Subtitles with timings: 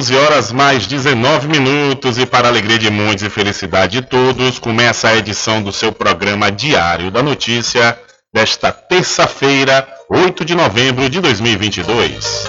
[0.00, 5.08] 11 horas mais 19 minutos e para alegria de muitos e felicidade de todos, começa
[5.08, 7.98] a edição do seu programa Diário da Notícia
[8.32, 12.48] desta terça-feira, 8 de novembro de 2022.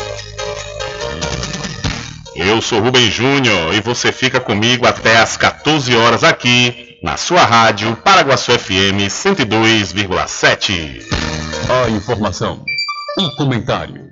[2.37, 7.43] Eu sou Rubem Júnior e você fica comigo até às 14 horas aqui na sua
[7.43, 11.01] rádio Paraguaçu FM 102,7.
[11.69, 12.63] A informação,
[13.17, 14.11] o comentário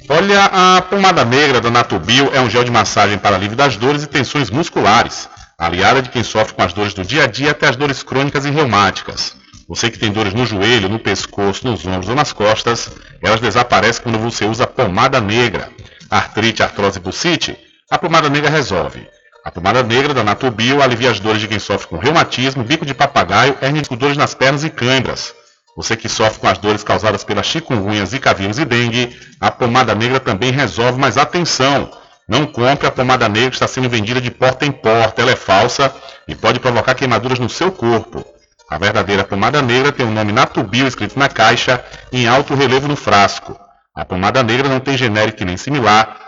[0.09, 4.03] Olha, a pomada negra da Natubio é um gel de massagem para alívio das dores
[4.03, 5.29] e tensões musculares,
[5.59, 8.47] aliada de quem sofre com as dores do dia a dia até as dores crônicas
[8.47, 9.38] e reumáticas.
[9.69, 12.91] Você que tem dores no joelho, no pescoço, nos ombros ou nas costas,
[13.23, 15.69] elas desaparecem quando você usa pomada negra.
[16.09, 17.55] Artrite, artrose bucite,
[17.91, 19.07] a pomada negra resolve.
[19.45, 22.95] A pomada negra da Natubio alivia as dores de quem sofre com reumatismo, bico de
[22.95, 25.35] papagaio, hernia de dores nas pernas e câimbras.
[25.77, 29.95] Você que sofre com as dores causadas pelas chikungunhas, zika vírus e dengue, a pomada
[29.95, 31.91] negra também resolve, mas atenção!
[32.27, 35.37] Não compre a pomada negra que está sendo vendida de porta em porta, ela é
[35.37, 35.95] falsa
[36.27, 38.25] e pode provocar queimaduras no seu corpo.
[38.71, 41.83] A verdadeira pomada negra tem o nome Natubio escrito na caixa
[42.13, 43.59] em alto relevo no frasco.
[43.95, 46.28] A pomada negra não tem genérico nem similar,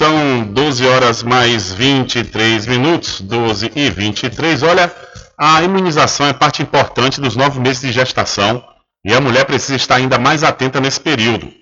[0.00, 4.62] São 12 horas mais 23 minutos, 12 e 23.
[4.62, 4.90] Olha,
[5.36, 8.64] a imunização é parte importante dos nove meses de gestação
[9.04, 11.52] e a mulher precisa estar ainda mais atenta nesse período.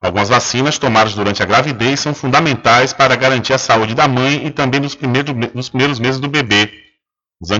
[0.00, 4.50] Algumas vacinas tomadas durante a gravidez são fundamentais para garantir a saúde da mãe e
[4.50, 6.70] também dos primeiros, primeiros meses do bebê.
[7.40, 7.50] Os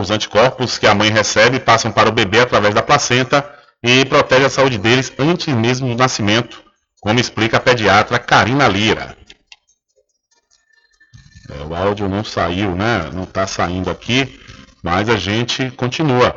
[0.00, 3.48] os anticorpos que a mãe recebe passam para o bebê através da placenta
[3.82, 6.62] e protegem a saúde deles antes mesmo do nascimento,
[7.00, 9.23] como explica a pediatra Karina Lira.
[11.58, 13.10] É, o áudio não saiu, né?
[13.12, 14.40] Não está saindo aqui,
[14.82, 16.34] mas a gente continua.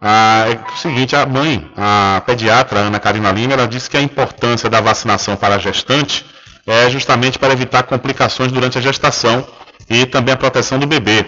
[0.00, 4.02] Ah, é o seguinte, a mãe, a pediatra Ana Karina Lima, ela disse que a
[4.02, 6.24] importância da vacinação para a gestante
[6.66, 9.46] é justamente para evitar complicações durante a gestação
[9.88, 11.26] e também a proteção do bebê.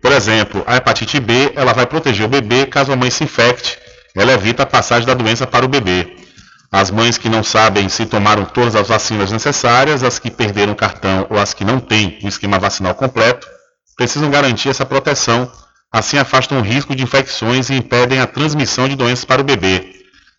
[0.00, 3.78] Por exemplo, a hepatite B, ela vai proteger o bebê caso a mãe se infecte,
[4.14, 6.16] ela evita a passagem da doença para o bebê.
[6.76, 10.76] As mães que não sabem se tomaram todas as vacinas necessárias, as que perderam o
[10.76, 13.46] cartão ou as que não têm o esquema vacinal completo,
[13.96, 15.48] precisam garantir essa proteção,
[15.92, 19.88] assim afastam o risco de infecções e impedem a transmissão de doenças para o bebê.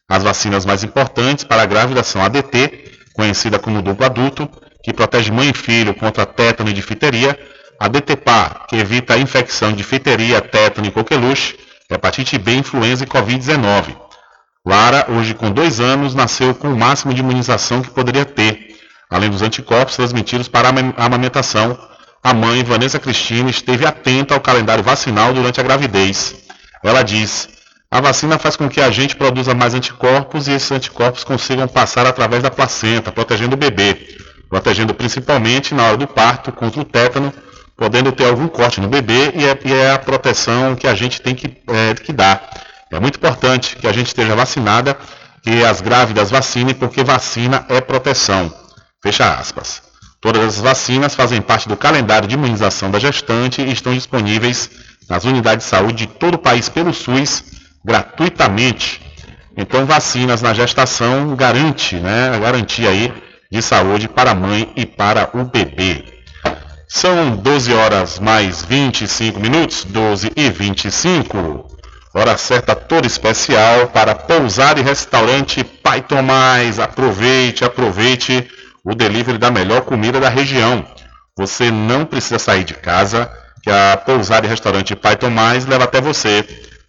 [0.10, 4.50] As vacinas mais importantes para a grávida são a DT, conhecida como duplo adulto,
[4.84, 7.40] que protege mãe e filho contra tétano e difteria,
[7.80, 11.58] a DTPA, que evita a infecção de difteria, tétano e coqueluche,
[11.90, 14.05] hepatite B, influenza e Covid-19.
[14.66, 18.76] Lara, hoje com dois anos, nasceu com o máximo de imunização que poderia ter,
[19.10, 21.78] além dos anticorpos transmitidos para a amamentação.
[22.24, 26.36] A mãe, Vanessa Cristina, esteve atenta ao calendário vacinal durante a gravidez.
[26.84, 27.48] Ela diz:
[27.92, 32.08] a vacina faz com que a gente produza mais anticorpos e esses anticorpos consigam passar
[32.08, 34.18] através da placenta, protegendo o bebê,
[34.50, 37.32] protegendo principalmente na hora do parto contra o tétano,
[37.78, 41.22] podendo ter algum corte no bebê e é, e é a proteção que a gente
[41.22, 42.65] tem que, é, que dar.
[42.92, 44.98] É muito importante que a gente esteja vacinada,
[45.42, 48.54] que as grávidas vacinem, porque vacina é proteção.
[49.02, 49.82] Fecha aspas.
[50.22, 54.70] Todas as vacinas fazem parte do calendário de imunização da gestante e estão disponíveis
[55.08, 57.44] nas unidades de saúde de todo o país pelo SUS
[57.84, 59.02] gratuitamente.
[59.56, 63.14] Então, vacinas na gestação garante, né, a garantia aí
[63.52, 66.04] de saúde para a mãe e para o bebê.
[66.88, 71.75] São 12 horas mais 25 minutos, 12 e 25.
[72.18, 76.80] Hora certa toda especial para pousar e restaurante Pai Tomás.
[76.80, 78.50] Aproveite, aproveite
[78.86, 80.88] o delivery da melhor comida da região.
[81.38, 83.30] Você não precisa sair de casa,
[83.62, 86.48] que a pousar e restaurante Pai Tomás leva até você.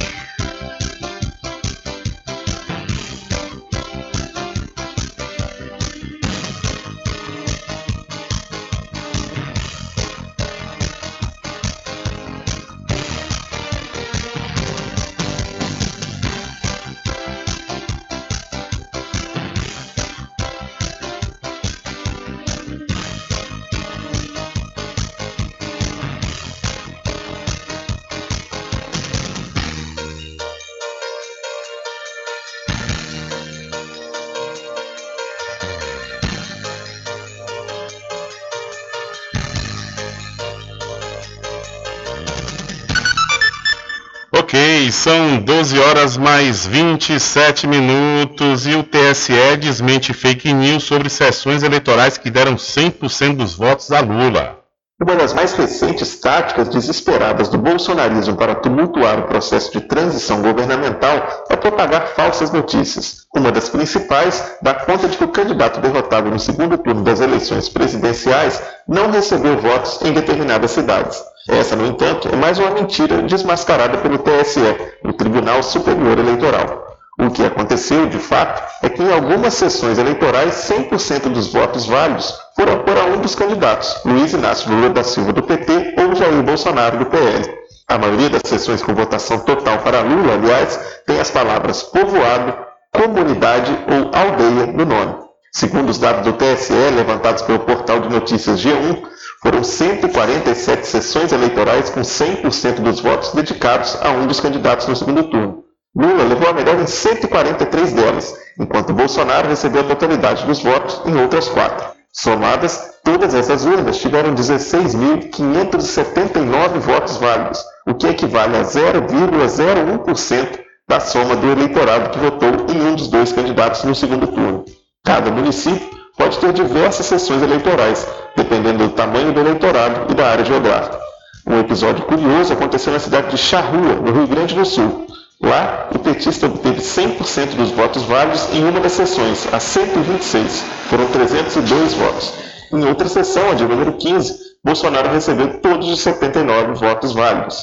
[45.61, 52.31] 12 horas mais 27 minutos e o TSE desmente fake news sobre sessões eleitorais que
[52.31, 54.57] deram 100% dos votos a Lula.
[54.99, 61.45] Uma das mais recentes táticas desesperadas do bolsonarismo para tumultuar o processo de transição governamental
[61.47, 63.27] é propagar falsas notícias.
[63.35, 67.69] Uma das principais dá conta de que o candidato derrotado no segundo turno das eleições
[67.69, 71.23] presidenciais não recebeu votos em determinadas cidades.
[71.47, 74.61] Essa, no entanto, é mais uma mentira desmascarada pelo TSE,
[75.03, 76.91] o Tribunal Superior Eleitoral.
[77.19, 82.33] O que aconteceu, de fato, é que em algumas sessões eleitorais 100% dos votos válidos
[82.55, 86.99] foram para um dos candidatos, Luiz Inácio Lula da Silva do PT ou Jair Bolsonaro
[86.99, 87.61] do PL.
[87.87, 92.55] A maioria das sessões com votação total para Lula, aliás, tem as palavras povoado,
[92.93, 95.15] comunidade ou aldeia no nome.
[95.51, 99.03] Segundo os dados do TSE, levantados pelo portal de notícias G1,
[99.41, 105.23] foram 147 sessões eleitorais com 100% dos votos dedicados a um dos candidatos no segundo
[105.23, 105.63] turno.
[105.95, 111.19] Lula levou a melhor em 143 delas, enquanto Bolsonaro recebeu a totalidade dos votos em
[111.19, 111.89] outras quatro.
[112.13, 121.35] Somadas, todas essas urnas tiveram 16.579 votos válidos, o que equivale a 0,01% da soma
[121.35, 124.65] do eleitorado que votou em um dos dois candidatos no segundo turno.
[125.03, 130.45] Cada município pode ter diversas sessões eleitorais, dependendo do tamanho do eleitorado e da área
[130.45, 130.99] geográfica.
[131.47, 135.07] Um episódio curioso aconteceu na cidade de Charrua, no Rio Grande do Sul,
[135.43, 140.63] Lá, o petista obteve 100% dos votos válidos em uma das sessões, a 126.
[140.87, 142.33] Foram 302 votos.
[142.71, 147.57] Em outra sessão, a de número 15, Bolsonaro recebeu todos os 79 votos válidos.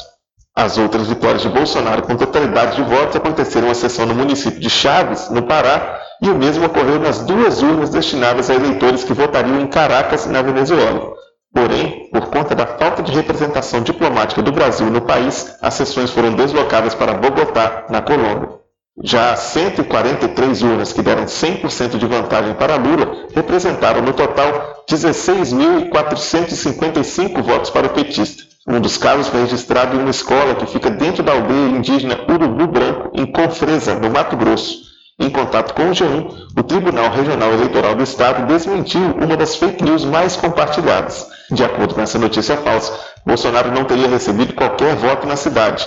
[0.56, 4.68] As outras vitórias de Bolsonaro com totalidade de votos aconteceram na sessão no município de
[4.68, 9.60] Chaves, no Pará, e o mesmo ocorreu nas duas urnas destinadas a eleitores que votariam
[9.60, 11.12] em Caracas, na Venezuela.
[11.52, 16.34] Porém, por conta da falta de representação diplomática do Brasil no país, as sessões foram
[16.34, 18.58] deslocadas para Bogotá, na Colômbia.
[19.02, 27.42] Já as 143 urnas que deram 100% de vantagem para Lula representaram no total 16.455
[27.42, 28.42] votos para o petista.
[28.66, 32.66] Um dos casos foi registrado em uma escola que fica dentro da aldeia indígena Urubu
[32.66, 34.87] Branco, em Confresa, no Mato Grosso.
[35.20, 39.82] Em contato com o G1, o Tribunal Regional Eleitoral do Estado desmentiu uma das fake
[39.82, 41.26] news mais compartilhadas.
[41.50, 42.96] De acordo com essa notícia falsa,
[43.26, 45.84] Bolsonaro não teria recebido qualquer voto na cidade.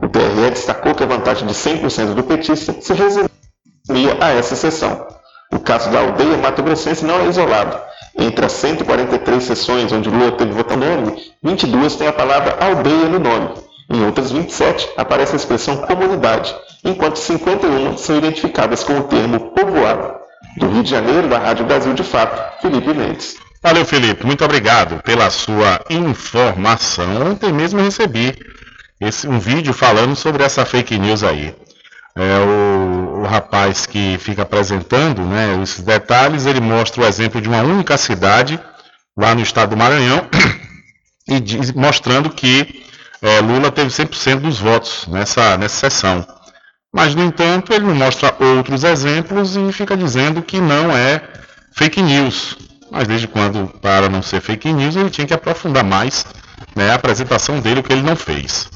[0.00, 5.08] O TRE destacou que a vantagem de 100% do petista se resumia a essa sessão.
[5.52, 7.80] O caso da aldeia Mato Grossense não é isolado.
[8.16, 13.18] Entre as 143 sessões onde Lula teve voto nome, 22 têm a palavra aldeia no
[13.18, 13.54] nome.
[13.90, 20.18] Em outras 27 aparece a expressão comunidade, enquanto 51 são identificadas com o termo povoado.
[20.58, 23.36] Do Rio de Janeiro, da Rádio Brasil de Fato, Felipe Mendes.
[23.62, 24.24] Valeu, Felipe.
[24.24, 27.30] Muito obrigado pela sua informação.
[27.30, 28.36] Ontem mesmo recebi
[29.00, 31.54] esse, um vídeo falando sobre essa fake news aí.
[32.16, 37.48] É, o, o, rapaz que fica apresentando né, esses detalhes, ele mostra o exemplo de
[37.48, 38.60] uma única cidade
[39.16, 40.26] lá no estado do Maranhão
[41.28, 42.84] e diz, mostrando que
[43.20, 46.26] é, Lula teve 100% dos votos nessa, nessa sessão.
[46.92, 51.22] Mas, no entanto, ele mostra outros exemplos e fica dizendo que não é
[51.72, 52.56] fake news.
[52.90, 56.24] Mas desde quando, para não ser fake news, ele tinha que aprofundar mais
[56.74, 58.68] né, a apresentação dele, o que ele não fez.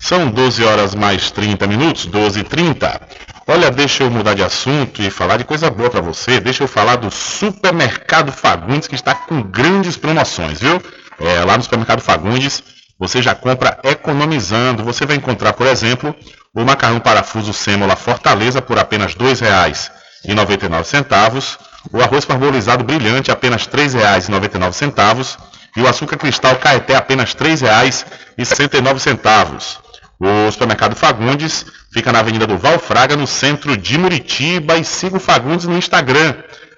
[0.00, 3.00] São 12 horas mais 30 minutos, 12 e 30.
[3.48, 6.38] Olha, deixa eu mudar de assunto e falar de coisa boa para você.
[6.38, 10.80] Deixa eu falar do Supermercado Fagundes, que está com grandes promoções, viu?
[11.18, 12.62] É, lá no Supermercado Fagundes
[12.98, 14.84] você já compra economizando.
[14.84, 16.14] Você vai encontrar, por exemplo,
[16.54, 21.58] o macarrão parafuso sêmola Fortaleza por apenas R$ 2,99,
[21.92, 25.36] o arroz parbolizado brilhante apenas R$ 3,99
[25.76, 29.78] e o açúcar cristal Caeté apenas R$ 3,69.
[30.20, 35.20] O supermercado Fagundes fica na Avenida do Valfraga, no centro de Muritiba e siga o
[35.20, 36.34] Fagundes no Instagram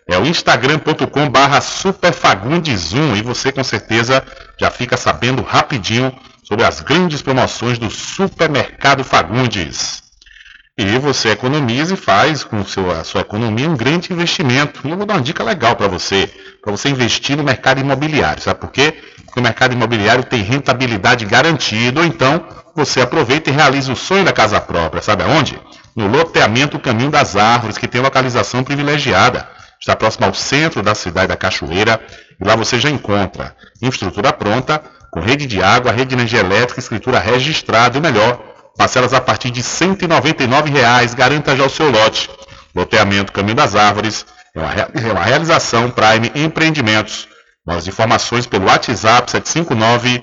[0.09, 4.25] é o instagram.com barra superfagundes1 e você com certeza
[4.59, 10.03] já fica sabendo rapidinho sobre as grandes promoções do Supermercado Fagundes.
[10.77, 14.81] E você economiza e faz com seu, a sua economia um grande investimento.
[14.85, 16.29] E eu vou dar uma dica legal para você,
[16.63, 18.43] para você investir no mercado imobiliário.
[18.43, 18.95] Sabe por quê?
[19.27, 24.25] Porque o mercado imobiliário tem rentabilidade garantida, ou então você aproveita e realiza o sonho
[24.25, 25.03] da casa própria.
[25.03, 25.61] Sabe aonde?
[25.95, 29.47] No loteamento Caminho das Árvores, que tem localização privilegiada
[29.81, 32.01] está próximo ao centro da cidade da Cachoeira
[32.41, 36.79] e lá você já encontra infraestrutura pronta, com rede de água, rede de energia elétrica,
[36.79, 38.39] escritura registrada e melhor,
[38.77, 42.31] parcelas a partir de 199 reais, garanta já o seu lote.
[42.75, 47.29] Loteamento Caminho das Árvores é uma, é uma realização Prime Empreendimentos.
[47.67, 50.23] Mais informações pelo WhatsApp 759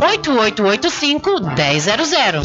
[0.01, 2.41] 8885 100.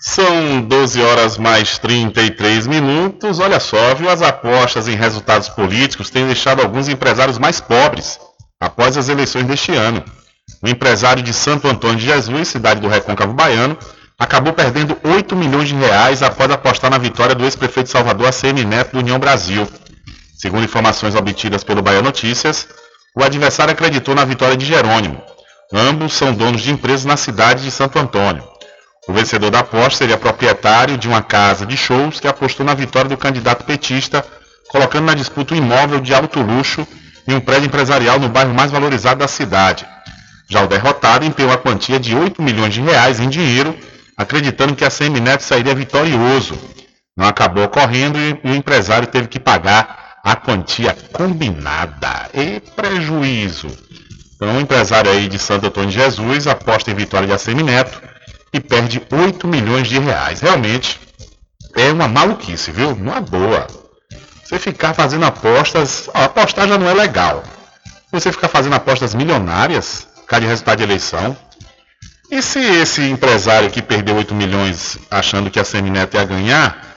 [0.00, 3.40] São 12 horas mais 33 minutos.
[3.40, 4.08] Olha só, viu?
[4.08, 8.20] As apostas em resultados políticos têm deixado alguns empresários mais pobres
[8.60, 10.04] após as eleições deste ano.
[10.62, 13.76] O empresário de Santo Antônio de Jesus, cidade do Recôncavo Baiano,
[14.18, 18.92] acabou perdendo 8 milhões de reais após apostar na vitória do ex-prefeito Salvador, ACM Neto,
[18.92, 19.68] do União Brasil.
[20.36, 22.66] Segundo informações obtidas pelo Bahia Notícias,
[23.14, 25.22] o adversário acreditou na vitória de Jerônimo.
[25.72, 28.46] Ambos são donos de empresas na cidade de Santo Antônio.
[29.08, 33.08] O vencedor da aposta seria proprietário de uma casa de shows que apostou na vitória
[33.08, 34.24] do candidato petista,
[34.68, 36.86] colocando na disputa um imóvel de alto luxo
[37.26, 39.86] e um prédio empresarial no bairro mais valorizado da cidade.
[40.48, 43.76] Já o derrotado empenhou a quantia de 8 milhões de reais em dinheiro,
[44.16, 46.58] acreditando que a CM Neto sairia vitorioso.
[47.16, 52.30] Não acabou ocorrendo e o empresário teve que pagar a quantia combinada.
[52.34, 53.68] E prejuízo.
[54.34, 58.02] Então, o empresário aí de Santo Antônio de Jesus aposta em vitória de ACM Neto
[58.52, 60.40] e perde 8 milhões de reais.
[60.40, 61.00] Realmente
[61.74, 62.94] é uma maluquice, viu?
[62.96, 63.66] Não é boa.
[64.44, 66.08] Você ficar fazendo apostas.
[66.14, 67.42] Ó, apostar já não é legal.
[68.12, 71.36] Você ficar fazendo apostas milionárias, cada de resultado de eleição.
[72.30, 76.96] E se esse empresário que perdeu 8 milhões achando que a Semineto ia ganhar,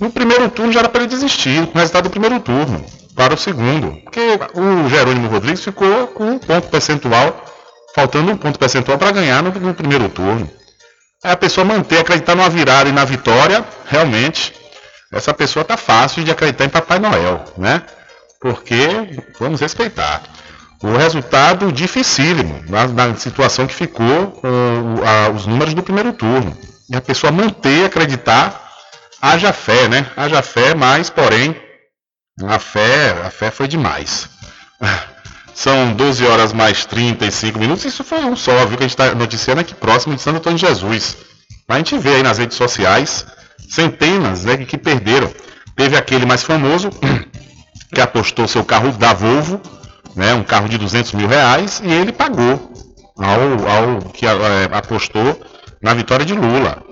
[0.00, 3.36] no primeiro turno já era para ele desistir, o resultado do primeiro turno, para o
[3.36, 4.00] segundo.
[4.04, 4.20] Porque
[4.54, 7.44] o Jerônimo Rodrigues ficou com um ponto percentual,
[7.94, 10.48] faltando um ponto percentual para ganhar no, no primeiro turno.
[11.24, 14.54] Aí a pessoa manter, acreditar numa virada e na vitória, realmente,
[15.12, 17.82] essa pessoa tá fácil de acreditar em Papai Noel, né?
[18.40, 18.76] Porque
[19.40, 20.22] vamos respeitar.
[20.82, 24.48] O resultado dificílimo na, na situação que ficou com
[25.04, 26.56] a, os números do primeiro turno.
[26.88, 28.70] E a pessoa manter, acreditar,
[29.20, 30.06] haja fé, né?
[30.16, 31.56] Haja fé, mas, porém,
[32.46, 34.28] a fé, a fé foi demais.
[35.54, 37.84] São 12 horas mais 35 minutos.
[37.84, 38.78] Isso foi um só, viu?
[38.78, 41.16] Que a gente está noticiando aqui próximo de Santo Antônio de Jesus.
[41.66, 43.26] Mas a gente vê aí nas redes sociais
[43.68, 45.30] centenas né, que perderam.
[45.74, 46.90] Teve aquele mais famoso
[47.92, 49.60] que apostou seu carro da Volvo,
[50.14, 52.72] né, um carro de 200 mil reais, e ele pagou
[53.16, 54.30] ao, ao que é,
[54.72, 55.40] apostou
[55.82, 56.82] na vitória de Lula.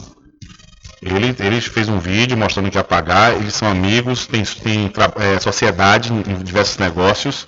[1.02, 5.38] Ele, ele fez um vídeo mostrando que ia pagar, eles são amigos, tem, tem é,
[5.38, 7.46] sociedade em diversos negócios.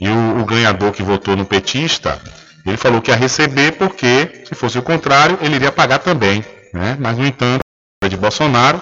[0.00, 2.20] E o, o, ganhador que votou no petista,
[2.66, 6.44] ele falou que ia receber porque, se fosse o contrário, ele iria pagar também.
[6.72, 6.96] Né?
[6.98, 7.60] Mas, no entanto,
[8.08, 8.80] de Bolsonaro,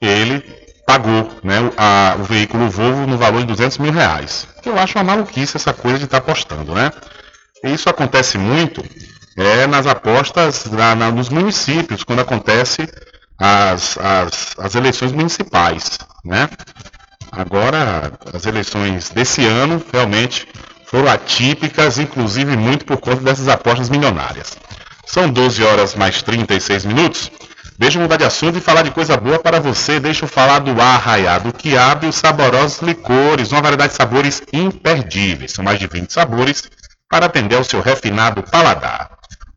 [0.00, 0.42] ele
[0.86, 4.46] pagou né, a, o veículo Volvo no valor de 200 mil reais.
[4.64, 6.72] Eu acho uma maluquice essa coisa de estar tá apostando.
[6.72, 6.92] Né?
[7.64, 8.82] E isso acontece muito
[9.36, 12.88] é, nas apostas na, na, nos municípios, quando acontece
[13.38, 15.98] as, as, as eleições municipais.
[16.24, 16.48] Né?
[17.32, 20.48] Agora, as eleições desse ano realmente
[20.86, 24.56] foram atípicas, inclusive muito por conta dessas apostas milionárias.
[25.04, 27.30] São 12 horas mais 36 minutos.
[27.78, 30.00] Deixa eu mudar de assunto e falar de coisa boa para você.
[30.00, 35.52] Deixa eu falar do Arraiado Quiabo e os saborosos licores, uma variedade de sabores imperdíveis.
[35.52, 36.64] São mais de 20 sabores
[37.08, 39.10] para atender ao seu refinado paladar.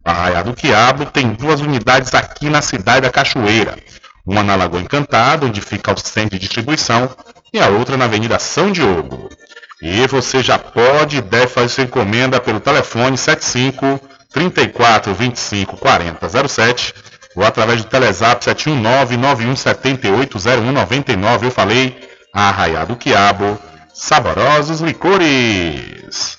[0.05, 3.77] O Arraiado Quiabo tem duas unidades aqui na cidade da Cachoeira.
[4.25, 7.09] Uma na Lagoa Encantada, onde fica o centro de distribuição,
[7.53, 9.29] e a outra na Avenida São Diogo.
[9.81, 13.99] E você já pode e deve fazer sua encomenda pelo telefone 75
[14.31, 16.93] 34 25 40 07
[17.39, 21.43] ou através do Telezap 71991780199.
[21.43, 21.97] Eu falei
[22.33, 23.57] Arraiado Quiabo,
[23.93, 26.37] saborosos licores.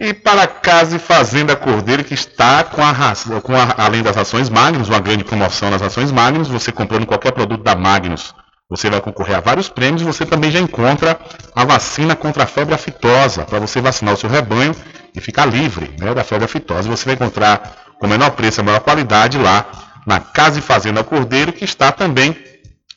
[0.00, 4.50] E para Casa e Fazenda Cordeiro, que está com, a, com a, além das ações
[4.50, 8.34] Magnus, uma grande promoção nas ações Magnus, você comprando qualquer produto da Magnus,
[8.68, 10.02] você vai concorrer a vários prêmios.
[10.02, 11.16] Você também já encontra
[11.54, 14.74] a vacina contra a febre aftosa, para você vacinar o seu rebanho
[15.14, 16.88] e ficar livre né, da febre aftosa.
[16.88, 21.52] Você vai encontrar com menor preço e maior qualidade lá na Casa e Fazenda Cordeiro,
[21.52, 22.36] que está também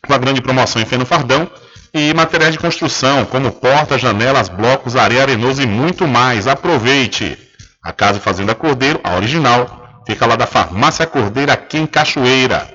[0.05, 1.49] com a grande promoção em feno fardão
[1.93, 6.47] e materiais de construção, como portas, janelas, blocos, areia arenosa e muito mais.
[6.47, 7.37] Aproveite!
[7.81, 12.74] A Casa e Fazenda Cordeiro, a original, fica lá da Farmácia Cordeiro, aqui em Cachoeira.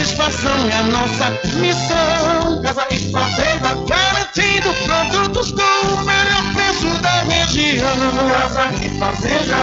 [0.01, 2.59] é a nossa missão.
[2.63, 7.95] Casa e Fazenda, garantindo produtos com o melhor preço da região.
[8.31, 9.57] Casa e Fazenda.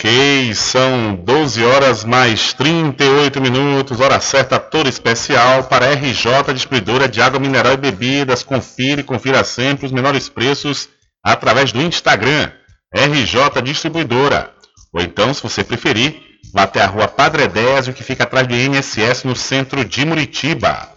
[0.00, 7.20] Ok, são 12 horas mais 38 minutos, hora certa toda especial para RJ Distribuidora de
[7.20, 8.42] Água Mineral e Bebidas.
[8.42, 10.88] Confira e confira sempre os menores preços
[11.22, 12.50] através do Instagram,
[12.94, 14.50] RJ Distribuidora.
[14.90, 16.18] Ou então, se você preferir,
[16.54, 20.88] vá até a rua Padre Désio, que fica atrás do INSS no centro de Muritiba.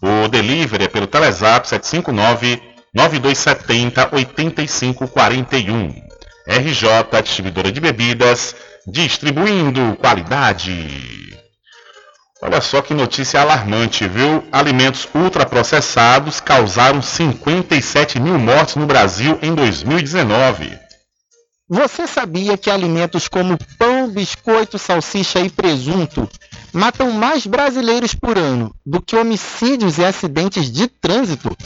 [0.00, 2.62] O delivery é pelo Telezap 759
[2.94, 6.11] 9270 8541.
[6.46, 8.54] RJ Distribuidora de Bebidas,
[8.86, 11.38] distribuindo qualidade.
[12.42, 14.42] Olha só que notícia alarmante, viu?
[14.50, 20.76] Alimentos ultraprocessados causaram 57 mil mortes no Brasil em 2019.
[21.68, 26.28] Você sabia que alimentos como pão, biscoito, salsicha e presunto
[26.72, 31.56] matam mais brasileiros por ano do que homicídios e acidentes de trânsito?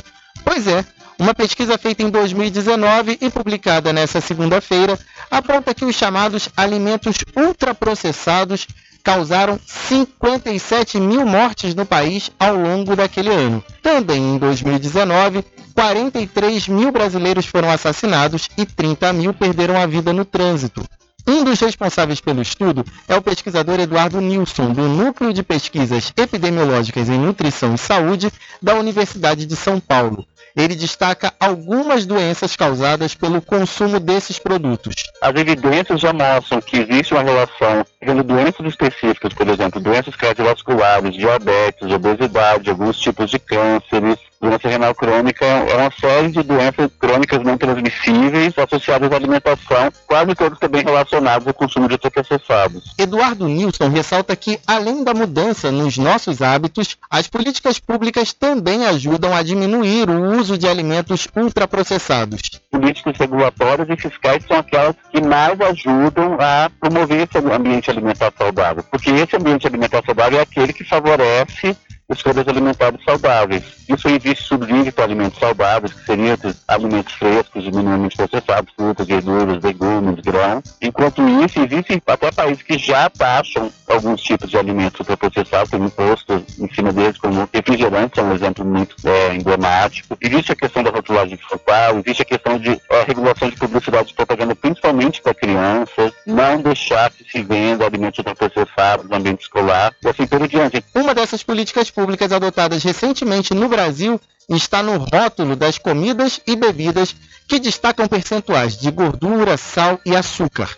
[0.45, 0.85] Pois é,
[1.19, 4.99] uma pesquisa feita em 2019 e publicada nesta segunda-feira
[5.31, 8.67] aponta que os chamados alimentos ultraprocessados
[9.03, 13.65] causaram 57 mil mortes no país ao longo daquele ano.
[13.83, 20.25] Também em 2019, 43 mil brasileiros foram assassinados e 30 mil perderam a vida no
[20.25, 20.85] trânsito.
[21.27, 27.09] Um dos responsáveis pelo estudo é o pesquisador Eduardo Nilson, do Núcleo de Pesquisas Epidemiológicas
[27.09, 30.27] em Nutrição e Saúde da Universidade de São Paulo
[30.57, 34.95] ele destaca algumas doenças causadas pelo consumo desses produtos.
[35.21, 41.15] As evidências já mostram que existe uma relação entre doenças específicas, por exemplo, doenças cardiovasculares,
[41.15, 47.43] diabetes, obesidade, alguns tipos de cânceres, doença renal crônica é uma série de doenças crônicas
[47.43, 52.95] não transmissíveis associadas à alimentação, quase todas também relacionadas ao consumo de ultraprocessados.
[52.99, 59.35] Eduardo Nilson ressalta que, além da mudança nos nossos hábitos, as políticas públicas também ajudam
[59.35, 62.43] a diminuir o uso de alimentos ultraprocessados.
[62.71, 68.85] Políticas regulatórias e fiscais são aquelas que mais ajudam a promover esse ambiente alimentar saudável,
[68.91, 71.77] porque esse ambiente alimentar saudável é aquele que favorece
[72.09, 73.65] escolhas alimentares saudáveis.
[73.89, 76.37] Isso existe subsídio para alimentos saudáveis, que seriam
[76.69, 80.65] alimentos frescos minimamente processados, frutas, verduras, legumes, grãos.
[80.81, 86.45] Enquanto isso, existem até países que já taxam alguns tipos de alimentos ultraprocessados, tem imposto
[86.59, 90.17] em cima deles, como refrigerantes, é um exemplo muito é, emblemático.
[90.21, 94.15] Existe a questão da rotulagem frontal, existe a questão de é, regulação de publicidade de
[94.15, 100.09] propaganda, principalmente para crianças, não deixar que se venda alimentos ultraprocessados no ambiente escolar, e
[100.09, 100.85] assim por diante.
[100.95, 107.17] Uma dessas políticas públicas adotadas recentemente no Brasil está no rótulo das comidas e bebidas
[107.49, 110.69] que destacam percentuais de gordura, sal e açúcar.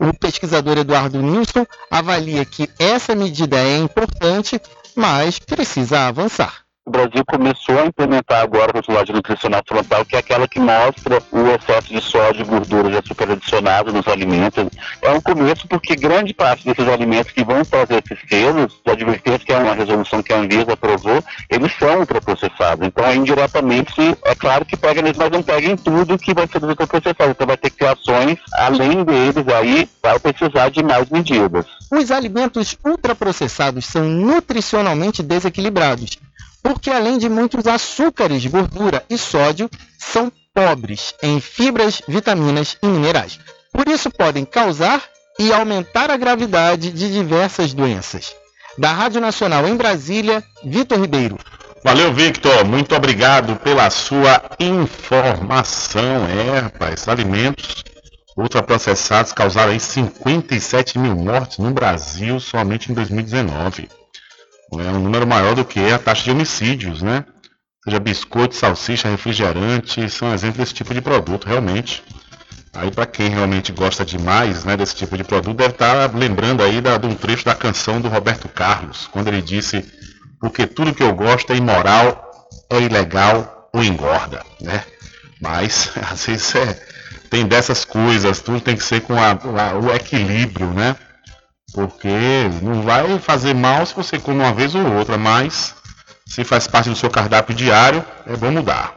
[0.00, 4.60] O pesquisador Eduardo Nilson avalia que essa medida é importante,
[4.96, 6.63] mas precisa avançar.
[6.86, 11.22] O Brasil começou a implementar agora a rotulagem nutricional frontal, que é aquela que mostra
[11.32, 14.68] o excesso de sódio, gordura e açúcar adicionado nos alimentos.
[15.00, 19.46] É um começo porque grande parte desses alimentos que vão trazer esses selos de advertência,
[19.46, 22.86] que é uma resolução que a Anvisa aprovou, eles são ultraprocessados.
[22.86, 26.46] Então, é indiretamente, é claro que pega neles, mas não pega em tudo que vai
[26.46, 27.30] ser ultraprocessado.
[27.30, 31.64] Então, vai ter que ter ações, além deles, aí, vai precisar de mais medidas.
[31.90, 36.18] Os alimentos ultraprocessados são nutricionalmente desequilibrados
[36.64, 43.38] porque além de muitos açúcares, gordura e sódio, são pobres em fibras, vitaminas e minerais.
[43.70, 45.02] Por isso podem causar
[45.38, 48.34] e aumentar a gravidade de diversas doenças.
[48.78, 51.38] Da Rádio Nacional em Brasília, Vitor Ribeiro.
[51.84, 52.64] Valeu, Victor.
[52.64, 56.26] Muito obrigado pela sua informação.
[56.26, 57.84] É, rapaz, alimentos
[58.34, 63.86] ultraprocessados causaram 57 mil mortes no Brasil somente em 2019
[64.72, 67.24] é um número maior do que a taxa de homicídios, né?
[67.84, 72.02] Seja biscoito, salsicha, refrigerante, são exemplos desse tipo de produto, realmente.
[72.72, 76.62] Aí para quem realmente gosta demais né, desse tipo de produto, deve estar tá lembrando
[76.62, 79.84] aí da, de um trecho da canção do Roberto Carlos, quando ele disse,
[80.40, 84.82] porque tudo que eu gosto é imoral, é ilegal ou engorda, né?
[85.40, 86.82] Mas, às vezes, é,
[87.30, 90.96] tem dessas coisas, tudo tem que ser com a, a, o equilíbrio, né?
[91.74, 95.74] Porque não vai fazer mal se você come uma vez ou outra, mas
[96.24, 98.96] se faz parte do seu cardápio diário, é bom mudar.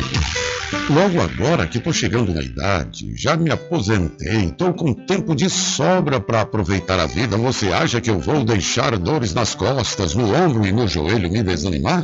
[0.89, 6.19] Logo agora que estou chegando na idade, já me aposentei, estou com tempo de sobra
[6.19, 10.65] para aproveitar a vida, você acha que eu vou deixar dores nas costas, no ombro
[10.65, 12.03] e no joelho me desanimar?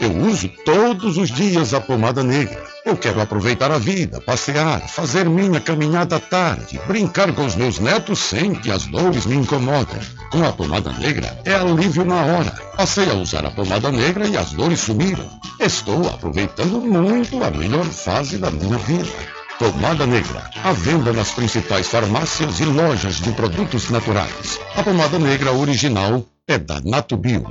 [0.00, 2.62] Eu uso todos os dias a pomada negra.
[2.84, 7.78] Eu quero aproveitar a vida, passear, fazer minha caminhada à tarde, brincar com os meus
[7.78, 10.00] netos sem que as dores me incomodem.
[10.30, 12.67] Com a pomada negra é alívio na hora.
[12.78, 15.28] Passei a usar a pomada negra e as dores sumiram.
[15.58, 19.10] Estou aproveitando muito a melhor fase da minha vida.
[19.58, 24.60] Pomada Negra, à venda nas principais farmácias e lojas de produtos naturais.
[24.76, 27.50] A pomada negra original é da Natubio.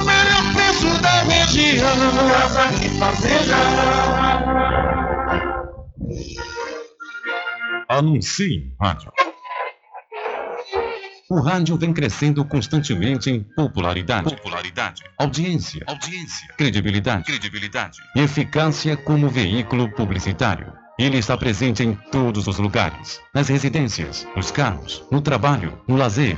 [0.01, 1.87] o melhor preço da região.
[2.29, 3.55] Casa e Fazenda.
[7.87, 9.11] Anuncie rádio.
[11.29, 19.29] O rádio vem crescendo constantemente em popularidade, popularidade, audiência, audiência, credibilidade, credibilidade e eficácia como
[19.29, 20.73] veículo publicitário.
[20.99, 26.37] Ele está presente em todos os lugares, nas residências, nos carros, no trabalho, no lazer.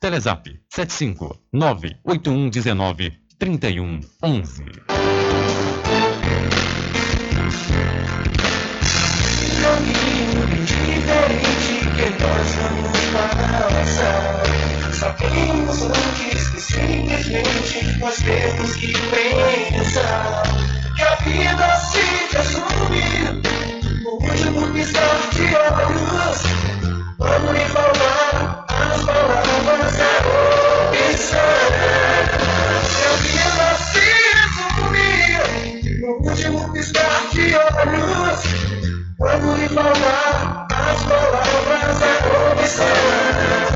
[0.00, 4.64] Telezap 75 98119 3111.
[9.66, 12.96] caminho diferente que nós vamos
[15.82, 20.42] antes que simplesmente nós temos que pensar
[20.94, 22.04] que a vida se
[22.36, 23.42] resume
[24.02, 26.38] no último piscar de olhos.
[27.18, 28.55] Vamos lhe falar
[28.96, 29.36] opção.
[39.18, 43.75] Quando lhe falar as palavras da comissão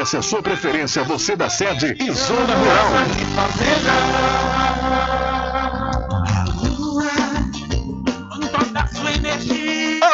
[0.00, 2.92] a sua preferência, você da sede e zona rural.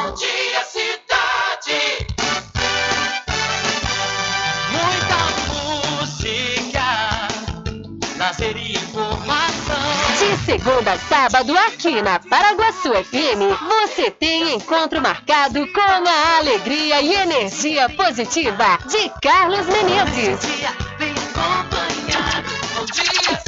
[0.00, 2.06] Bom dia, cidade.
[4.70, 5.18] Muita
[6.06, 6.86] música,
[8.16, 9.76] lazer e informação.
[10.20, 17.02] De segunda a sábado, aqui na Paraguaçu FM, você tem encontro marcado com a alegria
[17.02, 20.38] e energia positiva de Carlos Menezes.
[20.96, 22.44] Vem acompanhar.
[22.76, 23.47] Bom dia, cidade.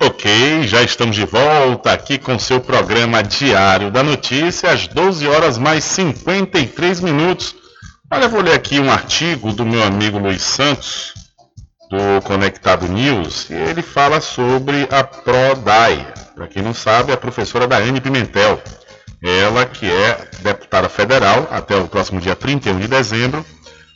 [0.00, 5.58] Ok, já estamos de volta aqui com seu programa Diário da Notícia, às 12 horas
[5.58, 7.54] mais 53 minutos.
[8.10, 11.14] Olha, vou ler aqui um artigo do meu amigo Luiz Santos,
[11.90, 16.06] do Conectado News, e ele fala sobre a PRODAI.
[16.34, 18.62] Para quem não sabe, é a professora Daiane Pimentel.
[19.22, 23.44] Ela que é deputada federal até o próximo dia 31 de dezembro,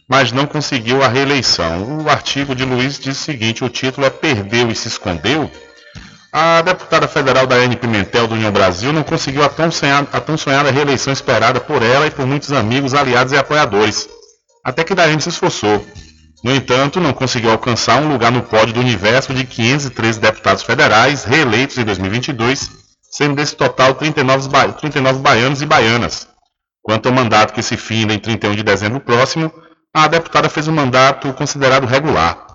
[0.09, 2.03] mas não conseguiu a reeleição.
[2.03, 5.51] O artigo de Luiz diz o seguinte: o título é Perdeu e se escondeu.
[6.33, 10.37] A deputada federal Daiane Pimentel do União Brasil não conseguiu a tão, sonhada, a tão
[10.37, 14.09] sonhada reeleição esperada por ela e por muitos amigos, aliados e apoiadores.
[14.65, 15.87] Até que Daiane se esforçou.
[16.43, 21.23] No entanto, não conseguiu alcançar um lugar no pódio do universo de 513 deputados federais
[21.25, 22.82] reeleitos em 2022,
[23.13, 26.27] sendo desse total 39, ba 39 baianos e baianas.
[26.83, 29.53] Quanto ao mandato que se finda em 31 de dezembro próximo,
[29.95, 32.47] a deputada fez um mandato considerado regular.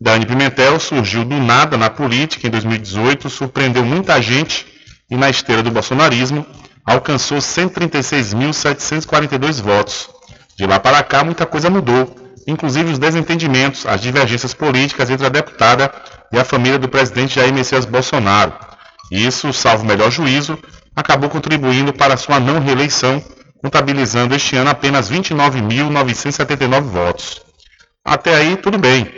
[0.00, 4.66] Dani Pimentel surgiu do nada na política em 2018, surpreendeu muita gente
[5.10, 6.46] e na esteira do bolsonarismo
[6.84, 10.08] alcançou 136.742 votos.
[10.56, 15.28] De lá para cá muita coisa mudou, inclusive os desentendimentos, as divergências políticas entre a
[15.28, 15.92] deputada
[16.32, 18.77] e a família do presidente Jair Messias Bolsonaro.
[19.10, 20.58] Isso, salvo melhor juízo,
[20.94, 23.22] acabou contribuindo para sua não reeleição,
[23.62, 27.42] contabilizando este ano apenas 29.979 votos.
[28.04, 29.10] Até aí, tudo bem.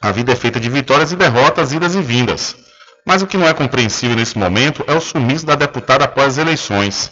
[0.00, 2.56] A vida é feita de vitórias e derrotas, idas e vindas.
[3.06, 6.38] Mas o que não é compreensível nesse momento é o sumiço da deputada após as
[6.38, 7.10] eleições.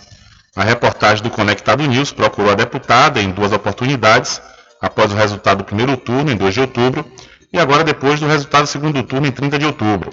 [0.57, 4.41] A reportagem do Conectado News procurou a deputada em duas oportunidades,
[4.81, 7.05] após o resultado do primeiro turno, em 2 de outubro,
[7.53, 10.13] e agora depois do resultado do segundo turno, em 30 de outubro.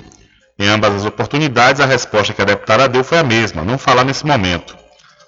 [0.59, 4.03] Em ambas as oportunidades, a resposta que a deputada deu foi a mesma, não falar
[4.03, 4.77] nesse momento.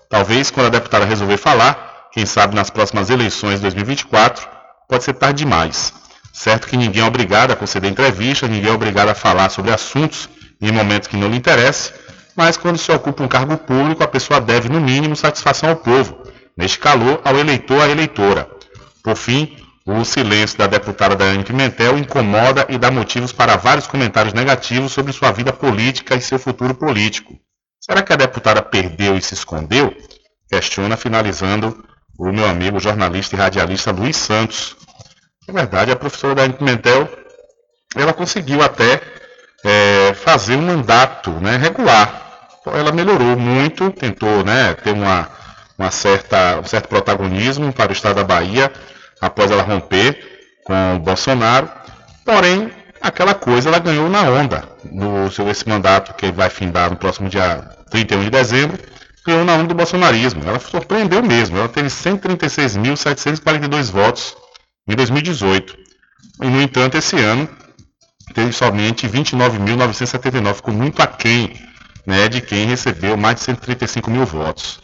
[0.09, 4.47] Talvez, quando a deputada resolver falar, quem sabe nas próximas eleições de 2024,
[4.87, 5.93] pode ser tarde demais.
[6.31, 10.29] Certo que ninguém é obrigado a conceder entrevista, ninguém é obrigado a falar sobre assuntos
[10.61, 11.93] em momentos que não lhe interesse,
[12.35, 16.23] mas quando se ocupa um cargo público, a pessoa deve, no mínimo, satisfação ao povo,
[16.57, 18.49] neste calor, ao eleitor, à eleitora.
[19.03, 19.55] Por fim,
[19.85, 25.11] o silêncio da deputada Daiane Pimentel incomoda e dá motivos para vários comentários negativos sobre
[25.11, 27.37] sua vida política e seu futuro político.
[27.81, 29.93] Será que a deputada perdeu e se escondeu?
[30.49, 31.83] Questiona, finalizando,
[32.17, 34.77] o meu amigo jornalista e radialista Luiz Santos,
[35.47, 37.09] na verdade, a professora Daiane Pimentel,
[37.93, 39.01] ela conseguiu até
[39.65, 42.21] é, fazer um mandato né, regular.
[42.67, 45.29] Ela melhorou muito, tentou né, ter uma,
[45.77, 48.71] uma certa, um certo protagonismo para o estado da Bahia
[49.23, 50.19] após ela romper
[50.65, 51.69] com o Bolsonaro.
[52.25, 52.69] Porém,
[53.01, 54.67] aquela coisa ela ganhou na onda.
[54.91, 58.77] No seu esse mandato que vai findar no próximo dia 31 de dezembro,
[59.25, 60.43] ganhou na onda do bolsonarismo.
[60.45, 61.57] Ela surpreendeu mesmo.
[61.57, 64.35] Ela teve 136.742 votos
[64.87, 65.77] em 2018.
[66.41, 67.47] E, no entanto, esse ano
[68.33, 71.53] teve somente 29.979, ficou muito aquém
[72.05, 74.82] né, de quem recebeu mais de 135 mil votos.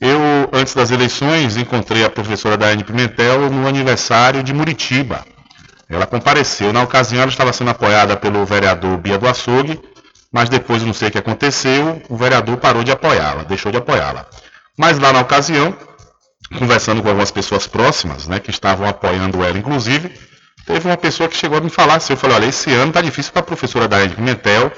[0.00, 5.24] Eu, antes das eleições, encontrei a professora Daiane Pimentel no aniversário de Muritiba.
[5.88, 6.72] Ela compareceu.
[6.72, 9.80] Na ocasião, ela estava sendo apoiada pelo vereador Bia do Açougue,
[10.32, 14.26] mas depois, não sei o que aconteceu, o vereador parou de apoiá-la, deixou de apoiá-la.
[14.76, 15.76] Mas lá na ocasião,
[16.56, 20.12] conversando com algumas pessoas próximas, né, que estavam apoiando ela, inclusive,
[20.64, 23.00] teve uma pessoa que chegou a me falar assim, eu falei, olha, esse ano tá
[23.00, 24.70] difícil para a professora Daed Pimentel,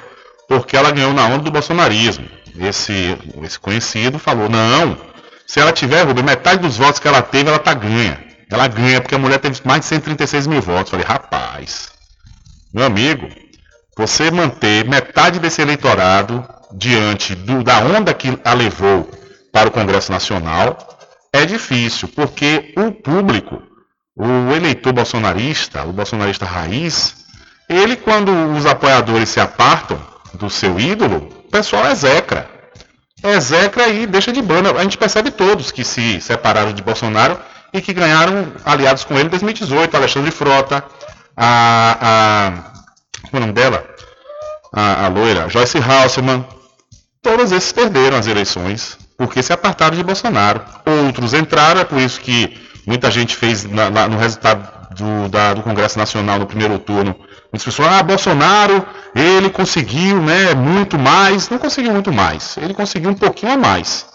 [0.49, 2.27] porque ela ganhou na onda do bolsonarismo.
[2.59, 4.97] Esse, esse conhecido falou, não,
[5.51, 8.25] se ela tiver, Rubem, metade dos votos que ela teve, ela tá ganha.
[8.49, 10.93] Ela ganha, porque a mulher teve mais de 136 mil votos.
[10.93, 11.89] Falei, rapaz,
[12.73, 13.29] meu amigo,
[13.97, 19.11] você manter metade desse eleitorado diante do, da onda que a levou
[19.53, 20.79] para o Congresso Nacional,
[21.33, 23.61] é difícil, porque o público,
[24.15, 27.25] o eleitor bolsonarista, o bolsonarista raiz,
[27.69, 30.01] ele, quando os apoiadores se apartam
[30.33, 32.60] do seu ídolo, o pessoal execra.
[33.23, 34.73] Execra e deixa de banda.
[34.73, 37.39] A gente percebe todos que se separaram de Bolsonaro
[37.73, 39.97] e que ganharam aliados com ele em 2018.
[39.97, 40.85] Alexandre Frota,
[41.37, 41.97] a.
[42.01, 42.71] a
[43.31, 43.85] como é o nome dela?
[44.73, 46.45] A, a loira, Joyce Halseman.
[47.23, 50.62] Todos esses perderam as eleições porque se apartaram de Bolsonaro.
[51.05, 54.66] Outros entraram, é por isso que muita gente fez na, na, no resultado
[54.97, 57.14] do, da, do, Congresso Nacional no primeiro turno.
[57.53, 61.49] Muitas pessoas, ah, Bolsonaro, ele conseguiu né, muito mais.
[61.49, 64.07] Não conseguiu muito mais, ele conseguiu um pouquinho a mais.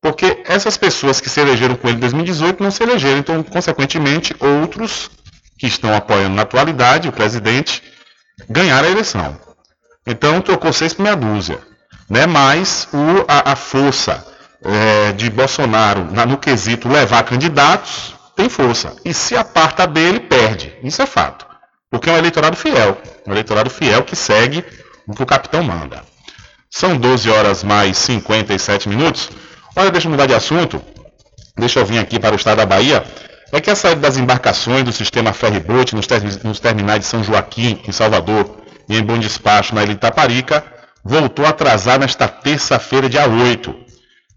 [0.00, 4.34] Porque essas pessoas que se elegeram com ele em 2018 não se elegeram, então, consequentemente,
[4.40, 5.08] outros
[5.56, 7.82] que estão apoiando na atualidade o presidente
[8.48, 9.38] ganharam a eleição.
[10.04, 11.60] Então, trocou seis por meia dúzia.
[12.10, 12.26] né?
[12.26, 14.26] mas o, a, a força
[14.64, 18.96] é, de Bolsonaro na, no quesito levar candidatos tem força.
[19.04, 20.74] E se aparta dele, perde.
[20.82, 21.46] Isso é fato.
[21.92, 22.96] Porque é um eleitorado fiel.
[23.26, 24.64] Um eleitorado fiel que segue
[25.06, 26.02] o que o capitão manda.
[26.70, 29.28] São 12 horas mais 57 minutos.
[29.76, 30.82] Olha, deixa eu mudar de assunto.
[31.54, 33.04] Deixa eu vir aqui para o estado da Bahia.
[33.52, 37.22] É que a saída das embarcações do sistema ferryboat nos, ter nos terminais de São
[37.22, 40.64] Joaquim, em Salvador, e em Bom Despacho, na ilha de Itaparica,
[41.04, 43.74] voltou a atrasar nesta terça-feira, dia 8.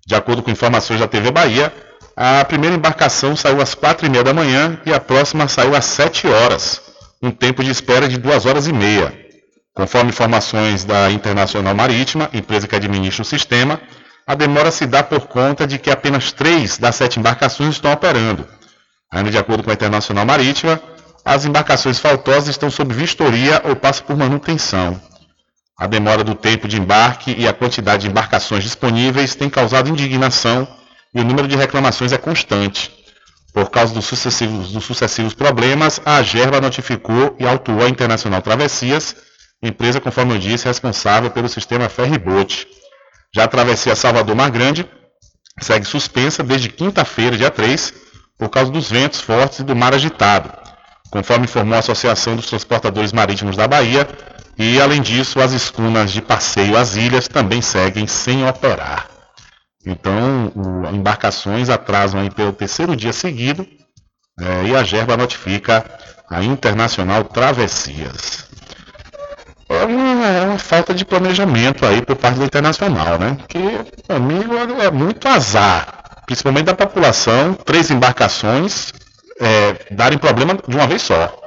[0.06, 1.72] De acordo com informações da TV Bahia,
[2.18, 5.86] a primeira embarcação saiu às quatro e meia da manhã e a próxima saiu às
[5.86, 6.82] 7 horas,
[7.26, 9.14] um tempo de espera de duas horas e meia.
[9.74, 13.82] Conforme informações da Internacional Marítima, empresa que administra o sistema,
[14.26, 18.48] a demora se dá por conta de que apenas três das sete embarcações estão operando.
[19.12, 20.80] Ainda de acordo com a Internacional Marítima,
[21.24, 25.02] as embarcações faltosas estão sob vistoria ou passam por manutenção.
[25.78, 30.68] A demora do tempo de embarque e a quantidade de embarcações disponíveis tem causado indignação
[31.14, 32.95] e o número de reclamações é constante.
[33.56, 39.16] Por causa dos sucessivos, dos sucessivos problemas, a Gerba notificou e autuou a Internacional Travessias
[39.68, 42.68] empresa, conforme eu disse, responsável pelo sistema ferryboat.
[43.34, 44.88] Já a travessia Salvador-Mar Grande
[45.60, 47.94] segue suspensa desde quinta-feira, dia 3,
[48.38, 50.52] por causa dos ventos fortes e do mar agitado,
[51.10, 54.08] conforme informou a Associação dos Transportadores Marítimos da Bahia,
[54.58, 59.15] e além disso, as escunas de passeio às ilhas também seguem sem operar.
[59.86, 63.68] Então, o, embarcações atrasam aí pelo terceiro dia seguido
[64.40, 65.86] é, e a Gerba notifica
[66.30, 68.46] a Internacional Travessias
[69.68, 73.38] é uma, é uma, falta de planejamento aí por parte do internacional, né?
[73.48, 73.60] Que,
[74.10, 78.94] amigo, é muito azar, principalmente da população, três embarcações
[79.40, 81.42] é, darem problema de uma vez só.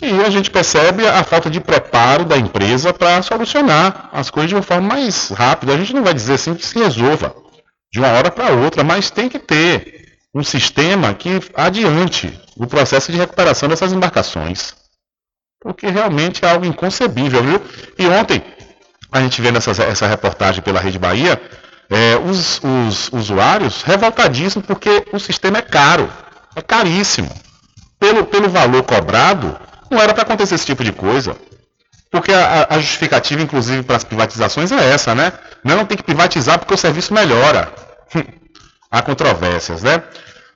[0.00, 4.56] E a gente percebe a falta de preparo da empresa para solucionar as coisas de
[4.56, 5.72] uma forma mais rápida.
[5.72, 7.34] A gente não vai dizer assim que se resolva
[7.92, 13.12] de uma hora para outra, mas tem que ter um sistema que adiante o processo
[13.12, 14.74] de recuperação dessas embarcações
[15.62, 17.62] porque realmente é algo inconcebível, viu?
[17.98, 18.42] E ontem,
[19.10, 21.40] a gente vendo essa, essa reportagem pela Rede Bahia,
[21.88, 26.10] é, os, os usuários revoltadíssimos porque o sistema é caro,
[26.56, 27.30] é caríssimo.
[27.98, 29.56] Pelo, pelo valor cobrado,
[29.88, 31.36] não era para acontecer esse tipo de coisa.
[32.12, 35.32] Porque a, a justificativa, inclusive, para as privatizações é essa, né?
[35.64, 37.72] Não tem que privatizar porque o serviço melhora.
[38.90, 40.02] Há controvérsias, né?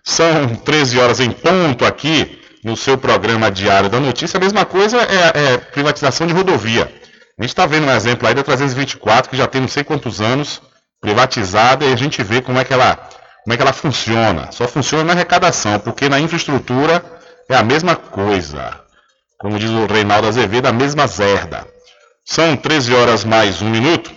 [0.05, 4.99] São 13 horas em ponto aqui no seu programa diário da notícia, a mesma coisa
[4.99, 6.93] é, é privatização de rodovia.
[7.39, 10.21] A gente está vendo um exemplo aí da 324, que já tem não sei quantos
[10.21, 10.61] anos
[11.01, 12.97] privatizada, e a gente vê como é que ela,
[13.45, 14.51] como é que ela funciona.
[14.53, 17.03] Só funciona na arrecadação, porque na infraestrutura
[17.49, 18.86] é a mesma coisa.
[19.39, 21.67] Como diz o Reinaldo Azevedo, a mesma zerda.
[22.25, 24.11] São 13 horas mais um minuto.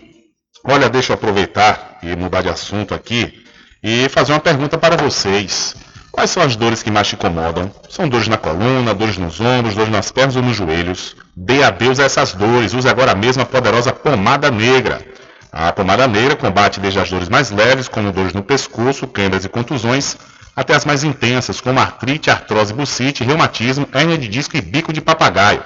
[0.63, 3.43] Olha, deixa eu aproveitar e mudar de assunto aqui
[3.83, 5.75] e fazer uma pergunta para vocês.
[6.09, 7.69] Quais são as dores que mais te incomodam?
[7.89, 11.17] São dores na coluna, dores nos ombros, dores nas pernas ou nos joelhos?
[11.35, 12.73] Dê adeus a essas dores.
[12.73, 15.05] Use agora mesmo a poderosa pomada negra.
[15.51, 19.49] A pomada negra combate desde as dores mais leves, como dores no pescoço, câimbras e
[19.49, 20.15] contusões,
[20.59, 24.99] até as mais intensas, como artrite, artrose bucite, reumatismo, hérnia de disco e bico de
[24.99, 25.63] papagaio.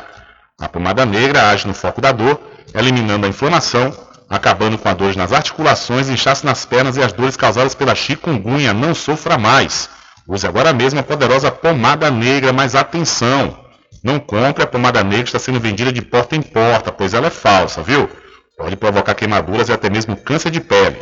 [0.62, 2.40] A pomada negra age no foco da dor,
[2.76, 3.92] eliminando a inflamação,
[4.30, 8.72] acabando com as dores nas articulações, inchaço nas pernas e as dores causadas pela chikungunya.
[8.72, 9.90] Não sofra mais.
[10.28, 13.58] Use agora mesmo a poderosa pomada negra, mas atenção!
[14.04, 17.28] Não compre a pomada negra que está sendo vendida de porta em porta, pois ela
[17.28, 18.08] é falsa, viu?
[18.56, 21.00] Pode provocar queimaduras e até mesmo câncer de pele.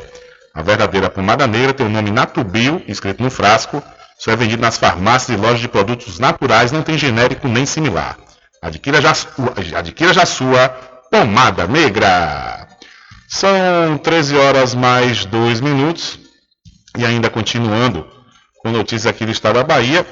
[0.54, 3.82] A verdadeira pomada negra tem o nome Natubio, escrito no frasco,
[4.20, 8.18] só é vendido nas farmácias e lojas de produtos naturais, não tem genérico nem similar.
[8.62, 9.14] Adquira já,
[9.76, 10.70] adquira já sua
[11.10, 12.68] pomada negra.
[13.28, 16.20] São 13 horas mais 2 minutos
[16.97, 18.06] e ainda continuando
[18.60, 20.06] com notícia aqui do estado da Bahia.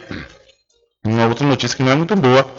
[1.06, 2.50] Uma outra notícia que não é muito boa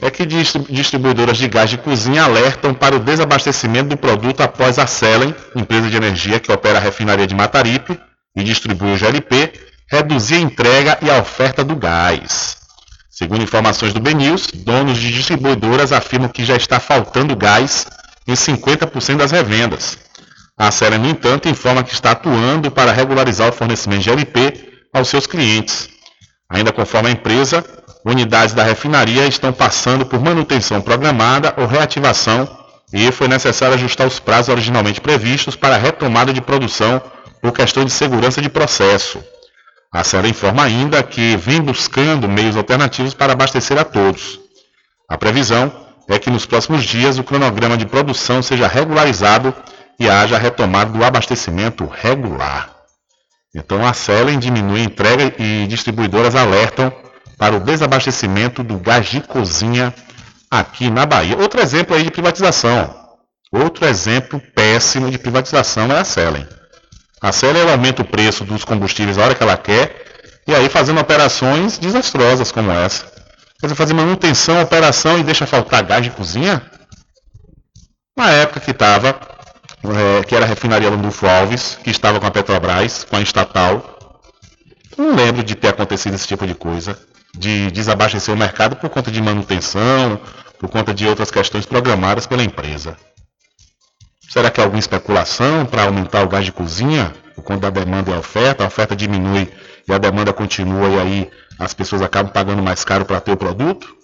[0.00, 4.86] é que distribuidoras de gás de cozinha alertam para o desabastecimento do produto após a
[4.86, 7.98] Selen, empresa de energia que opera a refinaria de Mataripe
[8.36, 9.52] e distribui o GLP,
[9.90, 12.56] reduzir a entrega e a oferta do gás.
[13.10, 17.84] Segundo informações do BNews, donos de distribuidoras afirmam que já está faltando gás
[18.28, 19.98] em 50% das revendas.
[20.56, 25.08] A Selen, no entanto, informa que está atuando para regularizar o fornecimento de GLP aos
[25.08, 25.88] seus clientes.
[26.50, 27.64] Ainda conforme a empresa,
[28.04, 32.48] unidades da refinaria estão passando por manutenção programada ou reativação
[32.92, 37.02] e foi necessário ajustar os prazos originalmente previstos para a retomada de produção
[37.40, 39.22] por questão de segurança de processo.
[39.92, 44.38] A série informa ainda que vem buscando meios alternativos para abastecer a todos.
[45.08, 45.72] A previsão
[46.08, 49.54] é que nos próximos dias o cronograma de produção seja regularizado
[49.98, 52.70] e haja retomada do abastecimento regular.
[53.54, 56.92] Então a Selen diminui a entrega e distribuidoras alertam
[57.38, 59.94] para o desabastecimento do gás de cozinha
[60.50, 61.38] aqui na Bahia.
[61.38, 62.94] Outro exemplo aí de privatização.
[63.50, 66.46] Outro exemplo péssimo de privatização é a Selen.
[67.20, 70.04] A Selen aumenta o preço dos combustíveis a hora que ela quer
[70.46, 73.04] e aí fazendo operações desastrosas como essa.
[73.60, 76.62] Quer dizer, fazer manutenção, operação e deixa faltar gás de cozinha?
[78.16, 79.18] Na época que estava,
[79.84, 84.20] é, que era a refinaria Landulfo Alves, que estava com a Petrobras, com a estatal,
[84.96, 86.98] não lembro de ter acontecido esse tipo de coisa,
[87.36, 90.20] de desabastecer o mercado por conta de manutenção,
[90.58, 92.96] por conta de outras questões programadas pela empresa.
[94.28, 98.10] Será que é alguma especulação para aumentar o gás de cozinha por conta da demanda
[98.10, 98.64] e a oferta?
[98.64, 99.50] A oferta diminui
[99.88, 103.36] e a demanda continua e aí as pessoas acabam pagando mais caro para ter o
[103.36, 103.96] produto?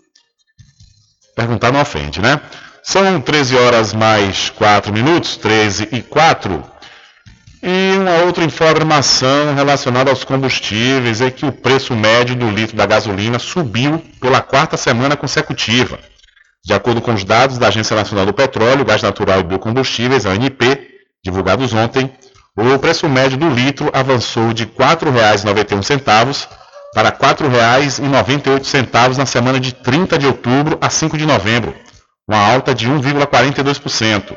[1.37, 2.41] Perguntar não ofende, né?
[2.83, 6.65] São 13 horas mais 4 minutos, 13 e 4.
[7.67, 12.85] E uma outra informação relacionada aos combustíveis é que o preço médio do litro da
[12.85, 15.99] gasolina subiu pela quarta semana consecutiva.
[16.63, 20.79] De acordo com os dados da Agência Nacional do Petróleo, Gás Natural e Biocombustíveis, ANP,
[21.25, 22.13] divulgados ontem,
[22.55, 26.47] o preço médio do litro avançou de R$ 4,91
[26.93, 31.75] para R$ 4,98 na semana de 30 de outubro a 5 de novembro,
[32.29, 34.37] uma alta de 1,42%.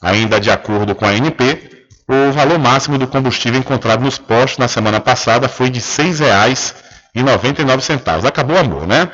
[0.00, 1.71] Ainda de acordo com a ANP,
[2.08, 8.26] o valor máximo do combustível encontrado nos postos na semana passada foi de R$ 6,99.
[8.26, 9.08] Acabou o amor, né?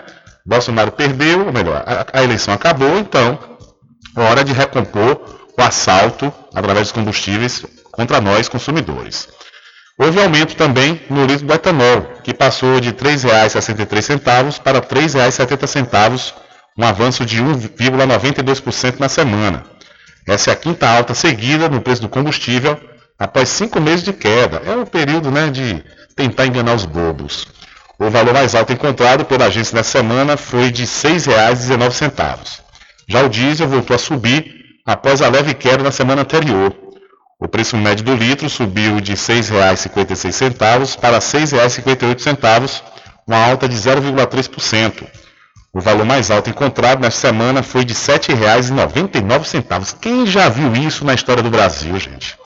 [0.45, 3.39] Bolsonaro perdeu, ou melhor, a, a eleição acabou, então,
[4.17, 5.21] hora de recompor
[5.57, 9.29] o assalto através dos combustíveis contra nós, consumidores.
[9.99, 16.35] Houve aumento também no litro do etanol, que passou de R$ 3,63 para R$ 3,70
[16.79, 19.65] um avanço de 1,92% na semana.
[20.29, 22.79] Essa é a quinta alta seguida no preço do combustível
[23.19, 24.61] após cinco meses de queda.
[24.67, 25.83] É um período né, de
[26.15, 27.49] tentar enganar os bobos.
[27.99, 32.61] O valor mais alto encontrado pela agência nessa semana foi de R$ 6,19.
[33.09, 34.55] Já o diesel voltou a subir
[34.85, 36.77] após a leve queda na semana anterior.
[37.41, 42.83] O preço médio do litro subiu de R$ 6,56 para R$ 6,58,
[43.27, 45.07] uma alta de 0,3%.
[45.73, 49.99] O valor mais alto encontrado nesta semana foi de R$ 7,99.
[50.01, 52.39] Quem já viu isso na história do Brasil, gente?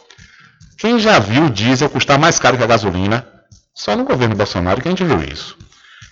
[0.77, 3.25] Quem já viu o diesel custar mais caro que a gasolina?
[3.73, 5.57] Só no governo Bolsonaro que a gente viu isso.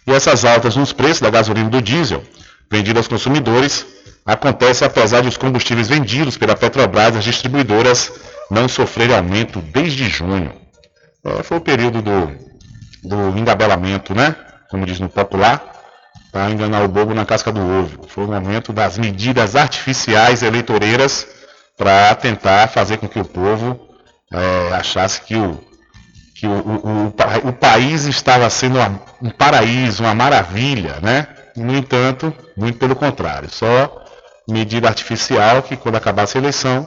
[0.06, 2.22] E essas altas nos preços da gasolina e do diesel,
[2.70, 3.84] vendidos aos consumidores,
[4.24, 8.12] acontecem apesar de os combustíveis vendidos pela Petrobras às distribuidoras
[8.48, 10.52] não sofrerem aumento desde junho.
[11.24, 12.32] É, foi o período do,
[13.02, 14.36] do engabelamento, né?
[14.70, 15.69] Como diz no popular
[16.31, 18.07] para enganar o bobo na casca do ovo.
[18.09, 21.26] Foi o momento das medidas artificiais eleitoreiras
[21.76, 23.89] para tentar fazer com que o povo
[24.33, 25.59] é, achasse que, o,
[26.35, 27.14] que o, o,
[27.45, 31.26] o, o país estava sendo uma, um paraíso, uma maravilha, né?
[31.57, 34.05] No entanto, muito pelo contrário, só
[34.49, 36.87] medida artificial que quando acabasse a eleição,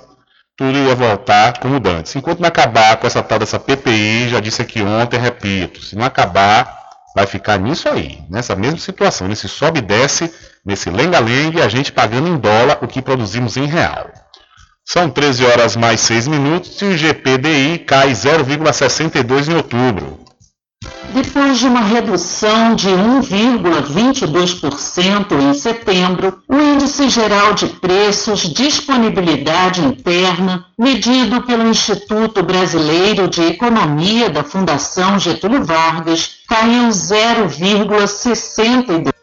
[0.55, 2.15] tudo ia voltar como antes.
[2.15, 6.05] Enquanto não acabar com essa tal dessa PPI, já disse aqui ontem, repito, se não
[6.05, 6.82] acabar,
[7.15, 10.33] vai ficar nisso aí, nessa mesma situação, nesse sobe e desce,
[10.65, 14.09] nesse lenga-lenga e a gente pagando em dólar o que produzimos em real.
[14.85, 20.22] São 13 horas mais 6 minutos e o GPDI cai 0,62 em outubro.
[21.13, 30.65] Depois de uma redução de 1,22% em setembro, o Índice Geral de Preços Disponibilidade Interna,
[30.77, 39.13] medido pelo Instituto Brasileiro de Economia da Fundação Getúlio Vargas, caiu 0,62%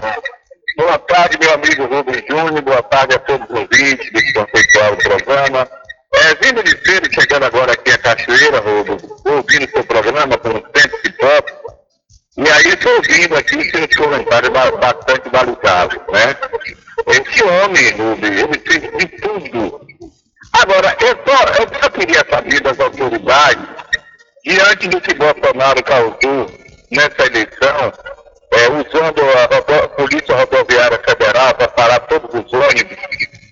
[0.75, 5.69] Boa tarde, meu amigo Rubens Júnior, boa tarde a todos os ouvintes desse conceitual programa.
[6.13, 10.59] É, vindo de cedo, chegando agora aqui a Cachoeira, Rubens, ouvindo seu programa por um
[10.59, 11.53] tempo de pop,
[12.37, 16.35] e aí estou ouvindo aqui seus comentários bastante validados, né?
[17.07, 19.81] Esse homem, Rubens, ele fez de tudo.
[20.51, 23.63] Agora, eu só, eu só queria saber das autoridades,
[24.43, 26.47] diante do que Bolsonaro causou
[26.91, 27.93] nessa eleição,
[28.51, 32.97] é, usando a, a Polícia Rodoviária Federal para parar todos os ônibus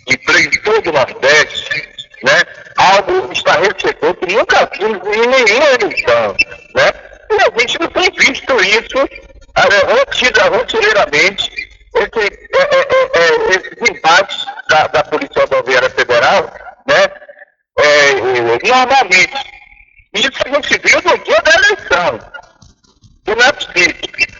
[0.07, 1.89] e prende todo o Nordeste,
[2.23, 2.43] né?
[2.77, 6.35] Algo estarrecedor que nunca vimos em nenhuma eleição,
[6.75, 6.91] né?
[7.31, 8.97] E a gente não tem visto isso
[9.55, 11.51] é, rotineiramente,
[11.95, 16.51] esse, é, é, é, é, esses embates da, da Polícia Rodoviária Federal,
[16.87, 17.09] né?
[17.79, 18.13] É,
[18.67, 19.59] normalmente.
[20.14, 22.20] Isso a gente viu no dia da eleição.
[23.28, 23.95] E não é possível.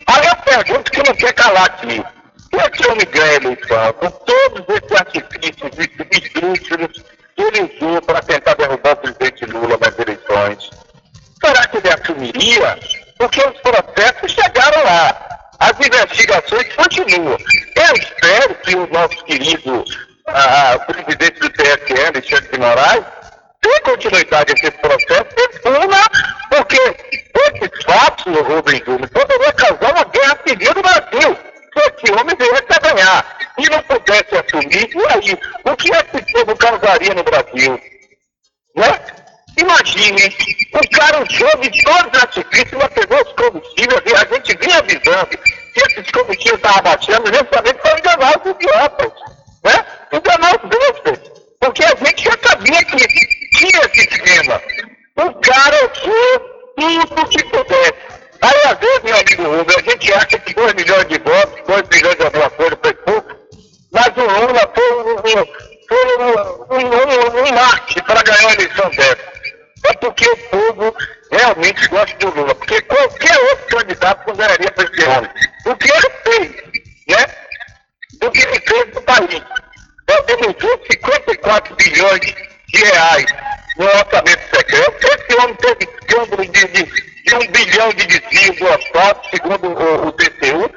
[0.08, 2.04] Aí eu pergunto que não quer calar aqui.
[2.50, 3.94] Por que eu me ganho a eleição?
[3.94, 5.72] Com todos esses artifícios
[6.12, 7.04] esdrúxulos
[7.36, 10.70] que ele usou para tentar derrubar o presidente Lula nas eleições.
[11.44, 12.80] Será que ele assumiria?
[13.18, 15.40] Porque os processos chegaram lá.
[15.60, 17.38] As investigações continuam.
[17.76, 19.86] Eu espero que o nosso querido
[20.28, 23.06] ah, presidente do TSE, Alexandre de Moraes,
[23.62, 26.04] dê continuidade a esse processo e pula,
[26.50, 31.38] porque esses fatos, no Rubem Júnior, poderiam causar uma guerra civil no Brasil.
[31.74, 35.38] Se esse homem viesse a ganhar e não pudesse assumir, e aí?
[35.66, 37.80] O que esse povo causaria no Brasil?
[38.76, 39.00] Né?
[39.58, 40.36] Imagine,
[40.74, 44.78] o cara usou de todos os artifícios, mas pegou os combustíveis, e a gente vinha
[44.78, 49.12] avisando que esses combustíveis estavam baixando justamente para enganar os idiotas,
[49.64, 49.86] né?
[50.14, 51.39] Enganar os bestas.
[51.60, 52.98] Porque a gente já sabia que
[53.58, 54.62] tinha esse esquema.
[55.18, 56.40] O cara usou
[56.78, 57.94] tudo que pudesse.
[58.42, 61.90] Aí, às vezes, meu amigo Rubens, a gente acha que 2 milhões de votos, 2
[61.90, 63.36] milhões de alguma coisa foi pouco,
[63.92, 65.18] mas o Lula foi um,
[65.90, 66.32] foi um,
[66.72, 69.40] um, um, um para ganhar uma eleição dessa
[69.86, 70.96] é porque o povo
[71.32, 72.56] realmente gosta do Lula.
[72.56, 75.32] Porque qualquer outro candidato consideraria para esse homem.
[75.66, 76.52] O que ele fez,
[77.08, 77.26] né?
[78.22, 79.44] O que ele fez no país.
[80.10, 83.26] Usou 54 bilhões de reais
[83.78, 85.08] no orçamento secreto.
[85.08, 90.08] Esse homem teve câmbio de, de, de, um bilhão de desvios do asfalto, segundo o,
[90.08, 90.72] o TCU.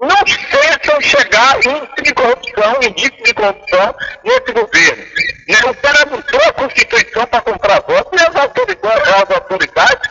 [0.00, 3.94] Não pensam chegar em de corrupção, indício de corrupção
[4.24, 5.04] nesse governo.
[5.48, 5.56] Né?
[5.70, 10.10] O cara mudou a Constituição para comprar votos e as autoridades, as autoridades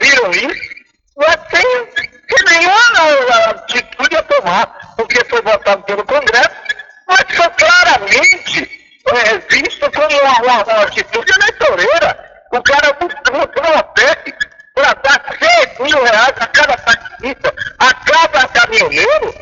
[0.00, 0.70] viram isso,
[1.16, 1.62] mas sem,
[2.00, 6.66] sem nenhuma atitude a tomar, porque foi votado pelo Congresso,
[7.06, 8.76] mas foi claramente
[9.06, 12.26] é, visto como uma, uma, atitude eleitoreira.
[12.52, 14.34] O cara mostrou uma PEC
[14.74, 15.36] para dar
[15.78, 19.34] 6 mil reais a cada taxista, a cada caminhoneiro,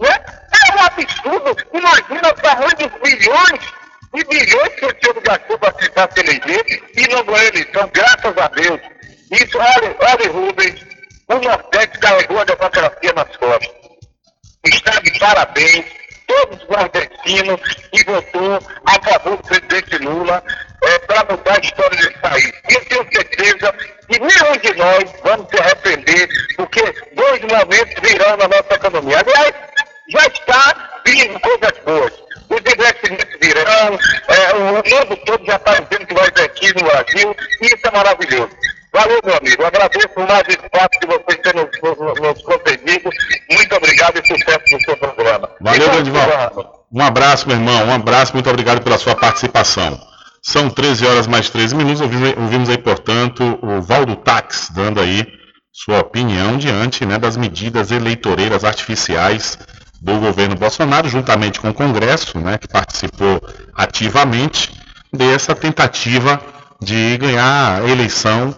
[0.00, 0.24] né?
[0.68, 1.56] É um absurdo.
[1.72, 3.60] Imagina tamanho dos bilhões
[4.14, 8.38] e bilhões que o senhor gastou para tentar se eleger e não ganhou eleição, graças
[8.38, 8.80] a Deus.
[9.30, 10.80] Isso, olha, olha Rubens,
[11.28, 13.82] o Nordeste carregou a democracia nas costas.
[14.64, 15.86] Está de parabéns,
[16.32, 17.60] todos os nordestinos,
[17.92, 20.42] e votou a favor do presidente Lula
[20.84, 22.52] é, para mudar a história desse país.
[22.70, 23.74] E eu tenho certeza
[24.08, 26.82] que nenhum de nós vamos se arrepender, porque
[27.14, 29.18] dois momentos virão na nossa economia.
[29.18, 29.54] Aliás,
[30.08, 32.12] já está vindo coisas boas.
[32.48, 37.36] Os investimentos virão, é, o mundo todo já está dizendo que vai aqui no Brasil,
[37.60, 38.50] e isso é maravilhoso.
[38.92, 39.64] Valeu, meu amigo.
[39.64, 43.10] Agradeço mais o espaço que vocês têm nos, nos, nos concedido.
[43.50, 45.48] Muito obrigado e sucesso no seu programa.
[45.60, 46.86] Valeu, E Grandval.
[46.92, 47.86] Um abraço, meu irmão.
[47.86, 49.98] Um abraço, muito obrigado pela sua participação.
[50.42, 52.02] São 13 horas mais 13 minutos.
[52.02, 55.26] Ouvimos, ouvimos aí, portanto, o Valdo Tax dando aí
[55.72, 59.58] sua opinião diante né, das medidas eleitoreiras artificiais
[60.02, 63.40] do governo Bolsonaro, juntamente com o Congresso, né, que participou
[63.74, 64.70] ativamente
[65.10, 66.42] dessa tentativa
[66.80, 68.54] de ganhar a eleição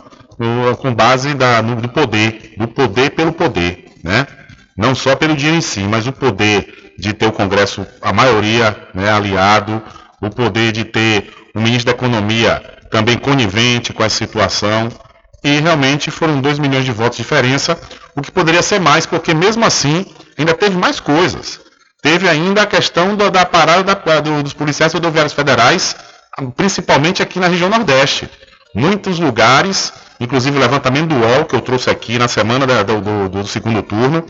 [0.80, 4.26] com base da- no, do poder, do poder pelo poder, né?
[4.76, 8.76] Não só pelo dinheiro em si, mas o poder de ter o Congresso, a maioria
[8.94, 9.82] né, aliado,
[10.20, 14.88] o poder de ter o ministro da Economia também conivente com essa situação.
[15.42, 17.78] E realmente foram 2 milhões de votos de diferença,
[18.16, 20.06] o que poderia ser mais, porque mesmo assim
[20.38, 21.60] ainda teve mais coisas.
[22.02, 25.94] Teve ainda a questão da, da parada da- do- dos policiais rodoviários federais,
[26.56, 28.28] principalmente aqui na região Nordeste.
[28.74, 29.92] Muitos lugares,
[30.24, 33.46] inclusive o levantamento do UOL, que eu trouxe aqui na semana da- do, do- do
[33.46, 34.24] segundo turno,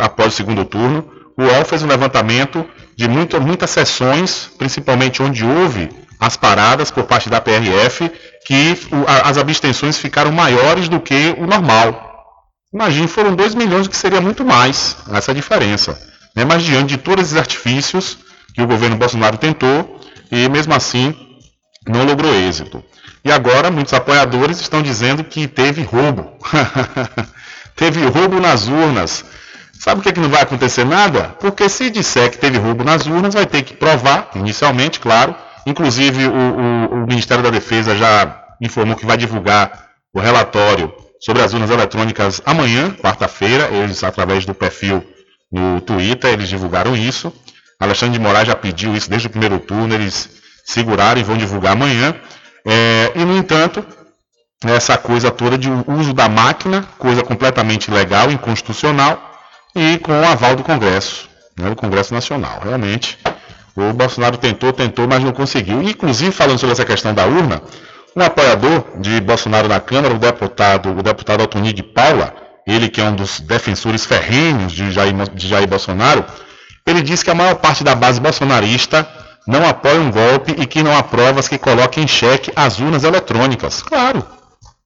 [0.00, 1.08] após o segundo turno,
[1.38, 2.64] o UOL fez um levantamento
[2.96, 8.10] de muito- muitas sessões, principalmente onde houve as paradas por parte da PRF,
[8.46, 12.08] que o- a- as abstenções ficaram maiores do que o normal.
[12.72, 15.98] Imagine, foram 2 milhões, que seria muito mais essa diferença.
[16.36, 16.44] Né?
[16.44, 18.18] Mas diante de todos esses artifícios
[18.54, 19.98] que o governo Bolsonaro tentou,
[20.30, 21.14] e mesmo assim
[21.88, 22.82] não logrou êxito.
[23.24, 26.38] E agora muitos apoiadores estão dizendo que teve roubo.
[27.76, 29.24] teve roubo nas urnas.
[29.78, 31.34] Sabe por que, que não vai acontecer nada?
[31.40, 35.34] Porque se disser que teve roubo nas urnas, vai ter que provar, inicialmente, claro.
[35.66, 41.42] Inclusive, o, o- o Ministério da Defesa já informou que vai divulgar o relatório sobre
[41.42, 43.68] as urnas eletrônicas amanhã, quarta-feira.
[43.72, 45.02] Eles, através do perfil
[45.50, 47.32] no Twitter, eles divulgaram isso.
[47.78, 50.28] Alexandre de Moraes já pediu isso desde o primeiro turno, eles
[50.64, 52.14] seguraram e vão divulgar amanhã.
[52.66, 53.84] É, e, no entanto,
[54.64, 59.30] essa coisa toda de uso da máquina, coisa completamente legal, inconstitucional,
[59.74, 62.60] e com o aval do Congresso, né, do Congresso Nacional.
[62.62, 63.18] Realmente,
[63.76, 65.82] o Bolsonaro tentou, tentou, mas não conseguiu.
[65.82, 67.62] Inclusive, falando sobre essa questão da urna,
[68.14, 72.34] um apoiador de Bolsonaro na Câmara, o deputado, o deputado Altoni de Paula,
[72.66, 76.24] ele que é um dos defensores ferrenhos de Jair, de Jair Bolsonaro,
[76.86, 79.08] ele disse que a maior parte da base bolsonarista
[79.46, 83.04] não apoia um golpe e que não há provas que coloquem em xeque as urnas
[83.04, 83.82] eletrônicas.
[83.82, 84.24] Claro.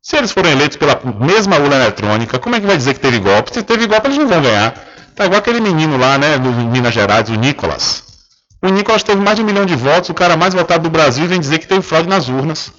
[0.02, 3.18] Se eles forem eleitos pela mesma urna eletrônica, como é que vai dizer que teve
[3.18, 3.55] golpe?
[3.55, 4.74] Se teve golpe, eles não vão ganhar.
[5.16, 8.02] Tá igual aquele menino lá, né, do Minas Gerais, o Nicolas.
[8.61, 11.26] O Nicolas teve mais de um milhão de votos, o cara mais votado do Brasil,
[11.26, 12.72] vem dizer que teve fraude nas urnas.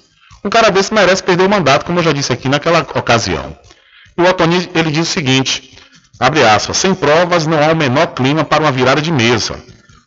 [0.44, 3.56] Um cara desse merece perder o mandato, como eu já disse aqui naquela ocasião.
[4.16, 5.76] E o Otoni, ele diz o seguinte,
[6.20, 9.56] abre aspas, sem provas não há o menor clima para uma virada de mesa.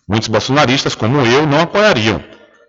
[0.09, 2.19] Muitos bolsonaristas, como eu, não apoiariam.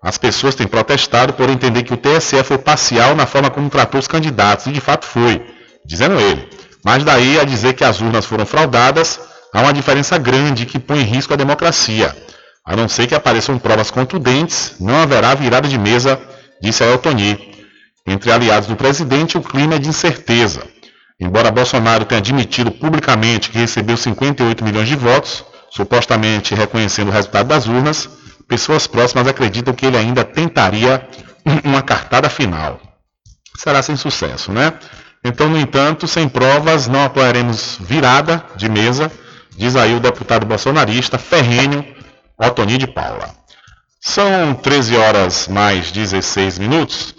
[0.02, 3.98] As pessoas têm protestado por entender que o TSE foi parcial na forma como tratou
[3.98, 5.42] os candidatos, e de fato foi,
[5.86, 6.46] dizendo ele.
[6.84, 9.18] Mas daí a dizer que as urnas foram fraudadas,
[9.54, 12.14] há uma diferença grande que põe em risco a democracia.
[12.62, 16.20] A não ser que apareçam provas contundentes, não haverá virada de mesa,
[16.60, 17.38] disse Eltoni.
[18.06, 20.62] Entre aliados do presidente, o clima é de incerteza.
[21.18, 27.48] Embora Bolsonaro tenha admitido publicamente que recebeu 58 milhões de votos, supostamente reconhecendo o resultado
[27.48, 28.08] das urnas,
[28.48, 31.08] pessoas próximas acreditam que ele ainda tentaria
[31.64, 32.80] uma cartada final.
[33.56, 34.72] Será sem sucesso, né?
[35.24, 39.12] Então, no entanto, sem provas, não apoiaremos virada de mesa,
[39.56, 41.84] diz aí o deputado bolsonarista ferrenho
[42.38, 43.28] Otoni de Paula.
[44.00, 47.14] São 13 horas mais 16 minutos.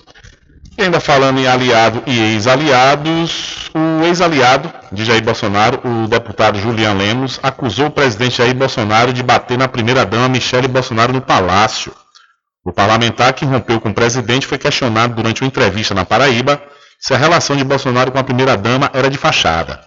[0.81, 7.39] Ainda falando em aliado e ex-aliados, o ex-aliado de Jair Bolsonaro, o deputado Julian Lemos,
[7.43, 11.93] acusou o presidente Jair Bolsonaro de bater na primeira-dama Michele Bolsonaro no palácio.
[12.65, 16.59] O parlamentar que rompeu com o presidente foi questionado durante uma entrevista na Paraíba
[16.99, 19.79] se a relação de Bolsonaro com a primeira-dama era de fachada.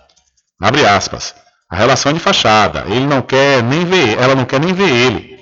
[0.63, 1.35] Abre aspas.
[1.69, 2.85] A relação é de fachada.
[2.87, 5.34] Ele não quer nem ver, ela não quer nem ver ele.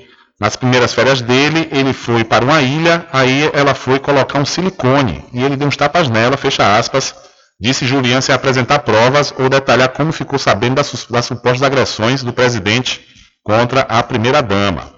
[0.43, 5.25] Nas primeiras férias dele, ele foi para uma ilha, aí ela foi colocar um silicone
[5.33, 7.15] e ele deu uns tapas nela, fecha aspas,
[7.61, 12.33] disse Julian sem apresentar provas ou detalhar como ficou sabendo das, das supostas agressões do
[12.33, 13.03] presidente
[13.45, 14.93] contra a primeira-dama.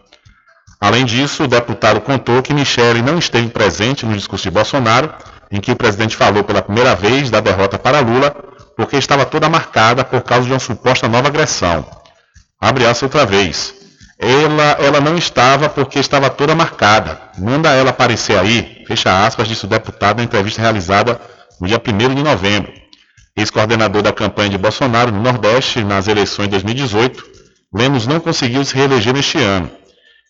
[0.81, 5.13] Além disso, o deputado contou que Michele não esteve presente no discurso de Bolsonaro,
[5.53, 8.31] em que o presidente falou pela primeira vez da derrota para Lula,
[8.75, 11.85] porque estava toda marcada por causa de uma suposta nova agressão.
[12.59, 13.84] Abre aspas outra vez.
[14.25, 17.21] Ela, ela não estava porque estava toda marcada.
[17.39, 21.21] Manda ela aparecer aí, fecha aspas, disse o deputado na entrevista realizada
[21.61, 22.73] no dia 1 de novembro.
[23.37, 27.23] Ex-coordenador da campanha de Bolsonaro no Nordeste nas eleições de 2018,
[27.75, 29.71] Lemos não conseguiu se reeleger neste ano.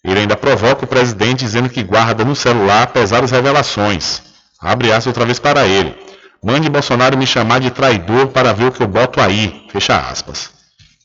[0.02, 4.22] Ele ainda provoca o presidente dizendo que guarda no celular pesadas revelações.
[4.60, 5.94] Abre aspas outra vez para ele.
[6.42, 9.66] Mande Bolsonaro me chamar de traidor para ver o que eu boto aí.
[9.70, 10.53] Fecha aspas.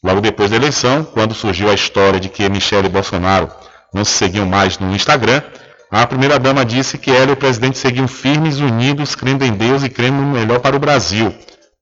[0.03, 3.49] Logo depois da eleição, quando surgiu a história de que Michele e Bolsonaro
[3.93, 5.41] não se seguiam mais no Instagram,
[5.91, 9.89] a primeira-dama disse que ela e o presidente seguiam firmes, unidos, crendo em Deus e
[9.89, 11.33] crendo no melhor para o Brasil.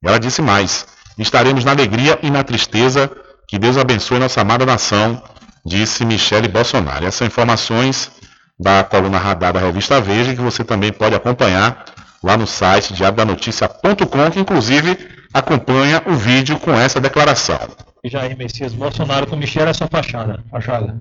[0.03, 0.87] Ela disse mais:
[1.17, 3.11] estaremos na alegria e na tristeza.
[3.47, 5.21] Que Deus abençoe nossa amada nação,
[5.65, 7.05] disse Michele Bolsonaro.
[7.05, 8.11] Essas são informações
[8.59, 11.85] da coluna Radar da revista Veja, que você também pode acompanhar
[12.23, 14.97] lá no site diariodanoticia.com, que inclusive
[15.33, 17.59] acompanha o vídeo com essa declaração.
[18.05, 20.43] Jair Messias Bolsonaro com Michele é só fachada.
[20.49, 20.99] Fachada.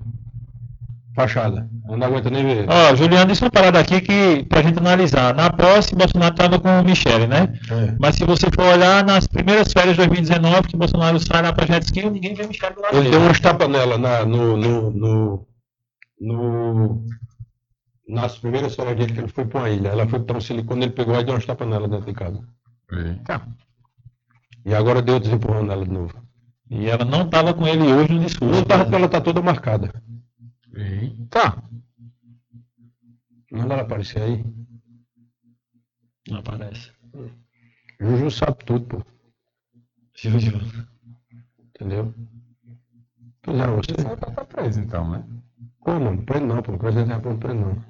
[1.15, 1.67] Fachada.
[1.85, 2.65] Não aguenta nem ver.
[2.69, 5.33] Ó, Juliano disse uma parada aqui que pra gente analisar.
[5.33, 7.53] Na próxima, Bolsonaro estava com o Michele, né?
[7.71, 7.95] É.
[7.99, 11.65] Mas se você for olhar nas primeiras férias de 2019, que Bolsonaro sai lá pra
[11.65, 13.11] jet ski, ninguém vê Michele do lado Ele dele.
[13.17, 15.47] deu umas tapas nela na, no, no, no,
[16.19, 17.05] no-
[18.07, 19.89] nas primeiras férias dele que ele foi para uma ilha.
[19.89, 22.41] Ela foi para um silicone, ele pegou ela deu umas tapas nela dentro de casa.
[24.65, 26.13] E agora deu desempurrão nela de novo.
[26.69, 28.53] E ela não estava com ele hoje no discurso.
[28.53, 29.93] Não tava porque ela tá toda marcada.
[31.29, 31.63] Tá.
[33.51, 34.45] Manda ela aparecer aí.
[36.29, 36.91] Não aparece.
[37.99, 39.05] Juju sabe tudo, pô.
[40.13, 40.59] Juju.
[41.59, 42.13] Entendeu?
[43.41, 43.93] Pois é, você.
[44.03, 45.23] Vai pra preso então, né?
[45.79, 45.99] Como?
[45.99, 46.73] Não, preso não, pô.
[46.73, 47.85] O presidente é preso não.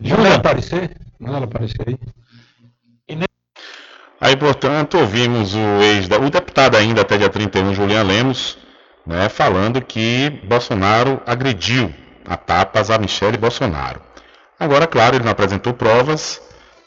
[0.00, 0.26] Júlia.
[0.26, 0.96] Ela aparecer.
[1.18, 1.98] Manda ela aparecer aí.
[4.20, 8.58] Aí, portanto, ouvimos o ex o deputado ainda até dia 31, Julian Lemos,
[9.06, 11.92] né, falando que Bolsonaro agrediu
[12.26, 14.00] a tapas a Michele Bolsonaro.
[14.58, 16.38] Agora, claro, ele não apresentou provas,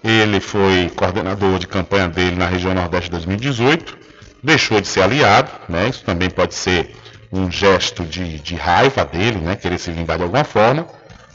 [0.04, 3.98] ele foi coordenador de campanha dele na região Nordeste de 2018,
[4.44, 6.96] deixou de ser aliado, né, isso também pode ser
[7.32, 10.86] um gesto de, de raiva dele, né, querer se vingar de alguma forma,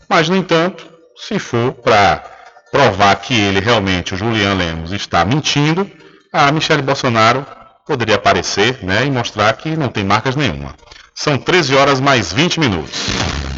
[0.09, 2.38] mas, no entanto, se for para
[2.71, 5.91] provar que ele realmente, o Julian Lemos, está mentindo,
[6.33, 7.47] a Michele Bolsonaro
[7.87, 10.75] poderia aparecer né, e mostrar que não tem marcas nenhuma.
[11.14, 13.57] São 13 horas mais 20 minutos.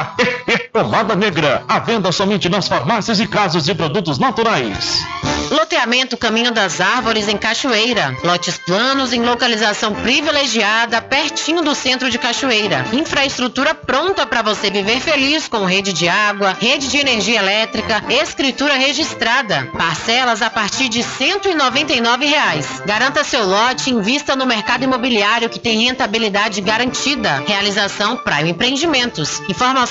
[0.71, 5.03] pomada negra, à venda somente nas farmácias e casas de produtos naturais.
[5.51, 8.15] Loteamento Caminho das Árvores em Cachoeira.
[8.23, 12.85] Lotes planos em localização privilegiada, pertinho do centro de Cachoeira.
[12.93, 18.75] Infraestrutura pronta para você viver feliz com rede de água, rede de energia elétrica, escritura
[18.75, 19.67] registrada.
[19.77, 22.81] Parcelas a partir de 199 reais.
[22.85, 27.43] Garanta seu lote e invista no mercado imobiliário que tem rentabilidade garantida.
[27.45, 29.41] Realização Prime Empreendimentos.
[29.49, 29.90] Informações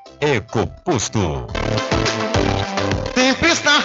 [0.23, 1.47] EcoPosto.
[3.15, 3.70] Sempre estar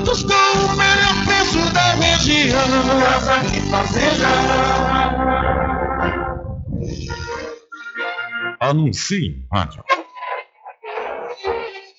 [0.00, 2.58] produtos com o melhor preço da região.
[3.00, 4.26] Casa e Fazenda.
[8.60, 9.82] Anuncie rádio.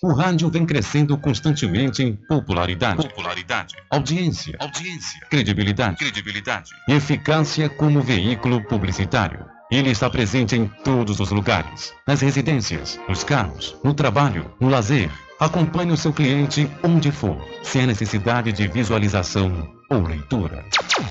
[0.03, 8.01] O rádio vem crescendo constantemente em popularidade, popularidade, audiência, audiência, credibilidade, credibilidade e eficácia como
[8.01, 9.45] veículo publicitário.
[9.69, 15.11] Ele está presente em todos os lugares, nas residências, nos carros, no trabalho, no lazer.
[15.41, 20.63] Acompanhe o seu cliente onde for, sem a necessidade de visualização ou leitura.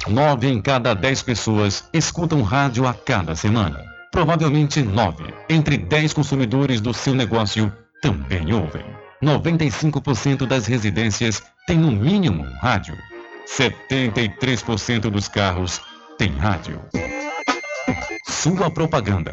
[0.06, 3.84] Nove em cada dez pessoas escutam rádio a cada semana.
[4.12, 8.84] Provavelmente nove entre dez consumidores do seu negócio também ouvem.
[9.20, 12.96] 95% das residências têm no mínimo um rádio.
[13.48, 15.80] 73% dos carros
[16.16, 16.80] têm rádio.
[18.28, 19.32] Sua propaganda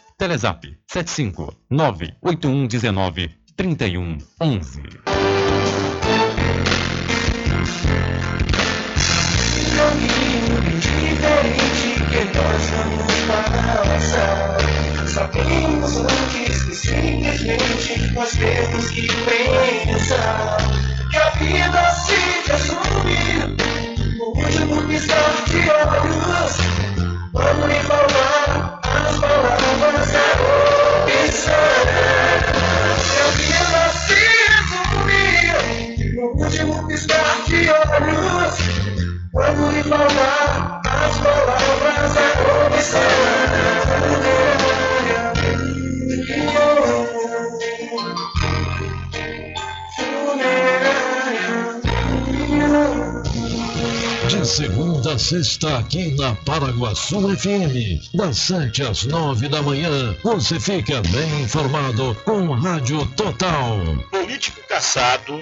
[0.21, 4.81] Telezap 75 98119 3111.
[9.75, 13.17] caminho diferente que nós vamos
[13.89, 14.57] passar.
[15.07, 20.57] Sabemos antes que simplesmente nós temos que pensar
[21.09, 22.13] que a vida se
[24.27, 24.99] último de lhe
[28.93, 29.60] as palavras
[37.01, 38.55] piscar de olhos.
[39.31, 43.01] Quando lhe falar as palavras da comissão
[54.27, 60.59] De segunda a sexta, aqui na Paraguaçu FM, das 7 às 9 da manhã, você
[60.59, 63.77] fica bem informado com Rádio Total.
[64.11, 65.41] Político caçado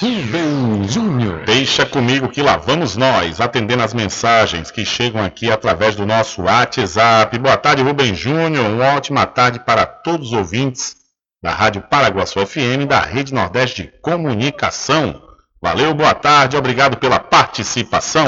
[0.00, 1.44] Rubem Júnior.
[1.44, 6.42] Deixa comigo que lá vamos nós, atendendo as mensagens que chegam aqui através do nosso
[6.42, 7.38] WhatsApp.
[7.38, 8.68] Boa tarde, Rubem Júnior.
[8.68, 10.96] Uma ótima tarde para todos os ouvintes
[11.40, 15.29] da Rádio Paraguaçu FM da Rede Nordeste de Comunicação.
[15.62, 18.24] Valeu, boa tarde, obrigado pela participação.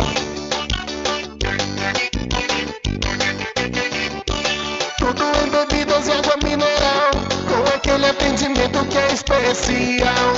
[4.99, 7.11] Tudo em bebidas e água mineral,
[7.49, 10.35] com aquele atendimento que é especial.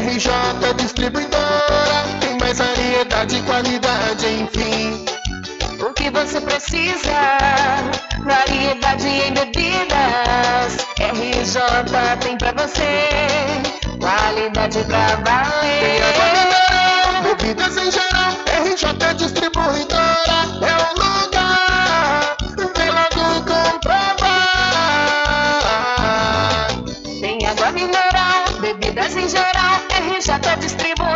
[0.00, 5.04] RJ Distribuidora, tem mais variedade e qualidade, enfim.
[5.86, 7.12] O que você precisa?
[8.24, 10.78] Variedade em bebidas.
[10.98, 13.85] RJ tem pra você.
[14.06, 15.80] Qualidade pra valer.
[15.80, 18.32] Tem água mineral, bebidas em geral.
[18.62, 22.36] RJ Distribuidora é o lugar.
[22.76, 24.46] Vem logo comprovar.
[27.20, 29.80] Tem água mineral, bebidas em geral.
[29.90, 31.15] RJ Distribuidora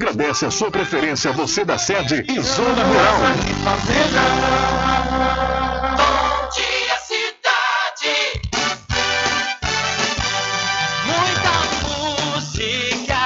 [0.01, 3.17] agradece a sua preferência, você da sede e zona rural.
[5.95, 8.41] Bom dia, cidade.
[11.05, 11.53] Muita
[12.33, 13.19] música,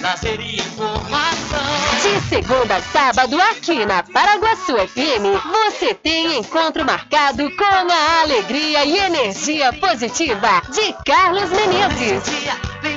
[0.00, 1.60] lazer e informação.
[2.00, 8.84] De segunda a sábado, aqui na Paraguaçu FM, você tem encontro marcado com a alegria
[8.84, 12.22] e energia positiva de Carlos Menezes.
[12.82, 12.96] Vem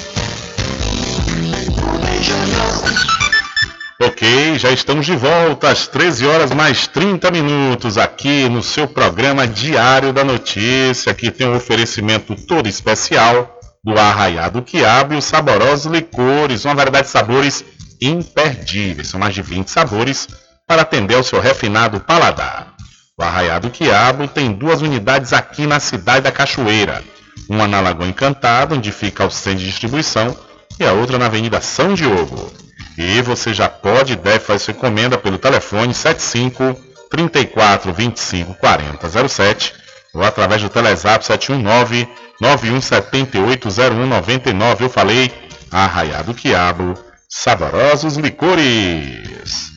[4.03, 9.47] Ok, já estamos de volta às 13 horas mais 30 minutos aqui no seu programa
[9.47, 11.11] Diário da Notícia.
[11.11, 17.07] Aqui tem um oferecimento todo especial do Arraiado Quiabo e os saborosos licores, uma variedade
[17.07, 17.63] de sabores
[18.01, 19.07] imperdíveis.
[19.07, 20.27] São mais de 20 sabores
[20.67, 22.73] para atender ao seu refinado paladar.
[23.17, 27.03] O Arraiado Quiabo tem duas unidades aqui na cidade da Cachoeira.
[27.47, 30.35] Uma na Lagoa Encantada, onde fica o centro de distribuição,
[30.79, 32.51] e a outra na Avenida São Diogo.
[32.97, 36.75] E você já pode e deve fazer sua encomenda pelo telefone 75
[37.09, 39.73] 34 25 40 07
[40.13, 42.07] ou através do Telezap 719
[42.39, 44.85] 9178 0199.
[44.85, 45.31] Eu falei
[45.71, 46.95] Arraiado Quiabo,
[47.29, 49.71] saborosos licores.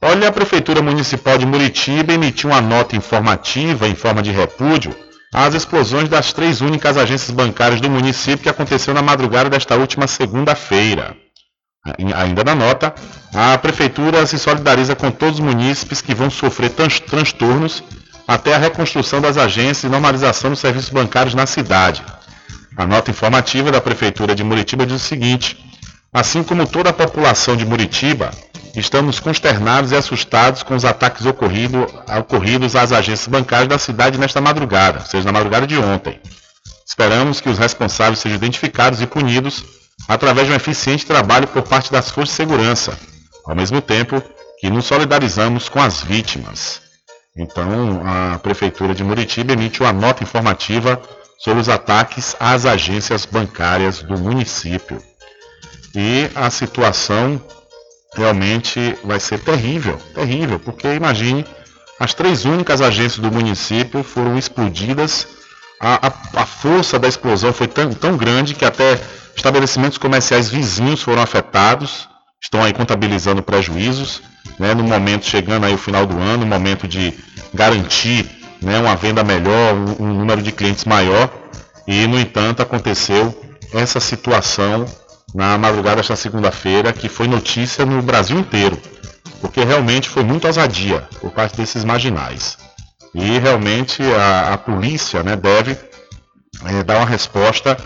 [0.00, 4.94] Olha, a Prefeitura Municipal de Muritiba emitiu uma nota informativa em forma de repúdio
[5.32, 10.06] às explosões das três únicas agências bancárias do município que aconteceu na madrugada desta última
[10.06, 11.16] segunda-feira.
[12.14, 12.94] Ainda na nota,
[13.34, 17.82] a Prefeitura se solidariza com todos os munícipes que vão sofrer trans transtornos
[18.28, 22.04] até a reconstrução das agências e normalização dos serviços bancários na cidade.
[22.76, 25.58] A nota informativa da Prefeitura de Muritiba diz o seguinte:
[26.12, 28.30] assim como toda a população de Muritiba,
[28.74, 31.86] estamos consternados e assustados com os ataques ocorrido,
[32.18, 36.20] ocorridos às agências bancárias da cidade nesta madrugada, ou seja, na madrugada de ontem.
[36.86, 39.64] Esperamos que os responsáveis sejam identificados e punidos
[40.08, 42.98] através de um eficiente trabalho por parte das forças de segurança,
[43.46, 44.22] ao mesmo tempo
[44.58, 46.80] que nos solidarizamos com as vítimas.
[47.36, 51.00] Então, a Prefeitura de Muritiba emite uma nota informativa
[51.38, 55.02] sobre os ataques às agências bancárias do município.
[55.94, 57.40] E a situação
[58.14, 61.44] realmente vai ser terrível, terrível, porque imagine,
[61.98, 65.26] as três únicas agências do município foram explodidas,
[65.80, 69.00] a, a, a força da explosão foi tão, tão grande que até
[69.34, 72.08] estabelecimentos comerciais vizinhos foram afetados,
[72.40, 74.22] estão aí contabilizando prejuízos,
[74.58, 77.14] né, no momento chegando aí o final do ano, no momento de
[77.54, 78.28] garantir
[78.60, 81.30] né, uma venda melhor, um, um número de clientes maior,
[81.86, 83.34] e no entanto aconteceu
[83.72, 84.86] essa situação
[85.34, 88.78] na madrugada desta segunda-feira, que foi notícia no Brasil inteiro,
[89.40, 92.58] porque realmente foi muito ousadia por parte desses marginais.
[93.14, 95.76] E realmente a, a polícia né, deve
[96.66, 97.76] é, dar uma resposta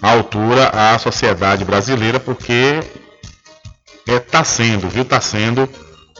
[0.00, 2.80] à altura à sociedade brasileira, porque
[4.06, 5.68] está é, sendo, viu, está sendo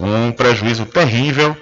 [0.00, 1.56] um prejuízo terrível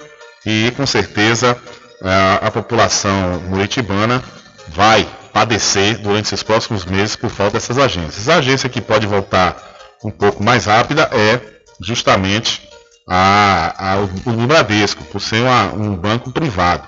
[0.45, 1.57] e com certeza
[2.03, 4.23] a, a população muritibana
[4.69, 8.28] vai padecer durante esses próximos meses por falta dessas agências.
[8.28, 9.57] A agência que pode voltar
[10.05, 11.40] um pouco mais rápida é
[11.81, 12.69] justamente
[13.09, 16.85] a, a, o, o Bradesco, por ser uma, um banco privado.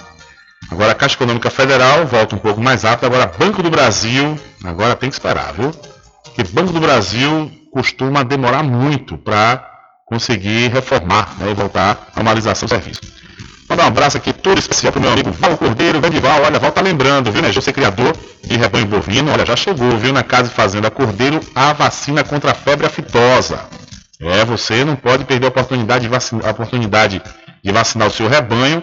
[0.70, 3.06] Agora a Caixa Econômica Federal volta um pouco mais rápido.
[3.06, 5.70] Agora Banco do Brasil, agora tem que esperar, viu?
[6.24, 9.69] Porque Banco do Brasil costuma demorar muito para
[10.06, 13.01] conseguir reformar né, e voltar à normalização do serviço.
[13.73, 16.59] Mandar um abraço aqui todo especial para o meu amigo Val Cordeiro, grande Val, olha,
[16.59, 17.51] Val tá lembrando, viu, né?
[17.51, 21.73] Você criador de rebanho bovino, olha, já chegou, viu, na Casa e Fazenda Cordeiro, a
[21.73, 23.61] vacina contra a febre aftosa.
[24.20, 27.23] É, você não pode perder a oportunidade de, vacinar, a oportunidade
[27.65, 28.82] de vacinar o seu rebanho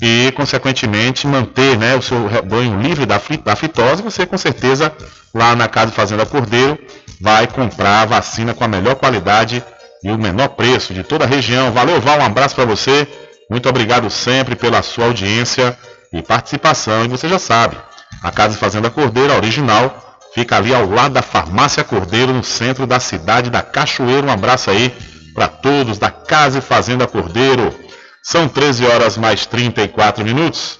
[0.00, 4.04] e, consequentemente, manter né, o seu rebanho livre da, fitose.
[4.04, 4.92] Você, com certeza,
[5.34, 6.78] lá na Casa e Fazenda Cordeiro,
[7.20, 9.64] vai comprar a vacina com a melhor qualidade
[10.00, 11.72] e o menor preço de toda a região.
[11.72, 13.08] Valeu, Val, um abraço para você.
[13.50, 15.78] Muito obrigado sempre pela sua audiência
[16.12, 17.04] e participação.
[17.04, 17.76] E você já sabe,
[18.22, 23.00] a Casa Fazenda Cordeiro, original, fica ali ao lado da Farmácia Cordeiro, no centro da
[23.00, 24.26] cidade da Cachoeira.
[24.26, 24.94] Um abraço aí
[25.34, 27.74] para todos da Casa Fazenda Cordeiro.
[28.22, 30.78] São 13 horas mais 34 minutos.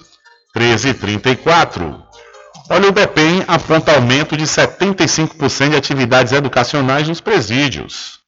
[0.53, 2.03] 13 e 34.
[2.69, 8.19] Olha, o DEPEN aponta aumento de 75% de atividades educacionais nos presídios.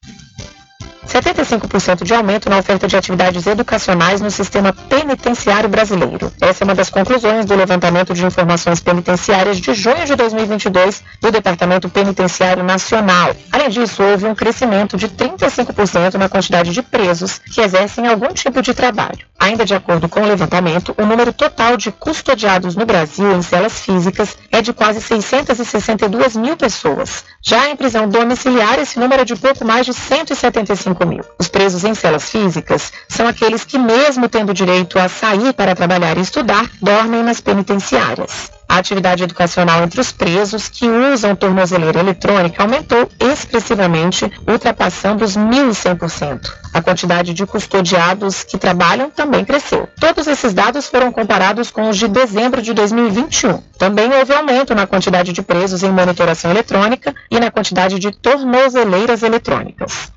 [1.08, 6.32] 75% de aumento na oferta de atividades educacionais no sistema penitenciário brasileiro.
[6.40, 11.32] Essa é uma das conclusões do levantamento de informações penitenciárias de junho de 2022 do
[11.32, 13.36] Departamento Penitenciário Nacional.
[13.52, 18.62] Além disso, houve um crescimento de 35% na quantidade de presos que exercem algum tipo
[18.62, 19.20] de trabalho.
[19.40, 23.80] Ainda de acordo com o levantamento, o número total de custodiados no Brasil em celas
[23.80, 27.24] físicas é de quase 662 mil pessoas.
[27.42, 31.24] Já em prisão domiciliar, esse número é de pouco mais de 175 mil.
[31.40, 36.18] Os presos em celas físicas são aqueles que, mesmo tendo direito a sair para trabalhar
[36.18, 38.52] e estudar, dormem nas penitenciárias.
[38.72, 46.50] A atividade educacional entre os presos que usam tornozeleira eletrônica aumentou expressivamente, ultrapassando os 1.100%.
[46.74, 49.90] A quantidade de custodiados que trabalham também cresceu.
[50.00, 53.58] Todos esses dados foram comparados com os de dezembro de 2021.
[53.78, 59.22] Também houve aumento na quantidade de presos em monitoração eletrônica e na quantidade de tornozeleiras
[59.22, 60.14] eletrônicas.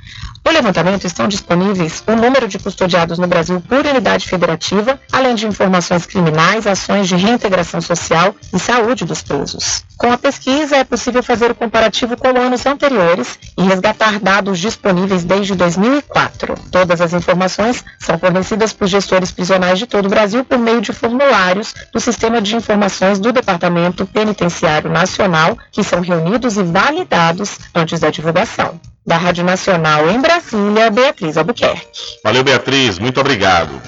[0.46, 5.46] No levantamento estão disponíveis o número de custodiados no Brasil por unidade federativa, além de
[5.46, 9.84] informações criminais, ações de reintegração social e saúde dos presos.
[9.96, 15.24] Com a pesquisa, é possível fazer o comparativo com anos anteriores e resgatar dados disponíveis
[15.24, 16.54] desde 2004.
[16.70, 20.92] Todas as informações são fornecidas por gestores prisionais de todo o Brasil por meio de
[20.92, 28.00] formulários do Sistema de Informações do Departamento Penitenciário Nacional, que são reunidos e validados antes
[28.00, 28.80] da divulgação.
[29.06, 31.86] Da Rádio Nacional em Brasília, Beatriz Albuquerque.
[32.24, 33.80] Valeu, Beatriz, muito obrigado.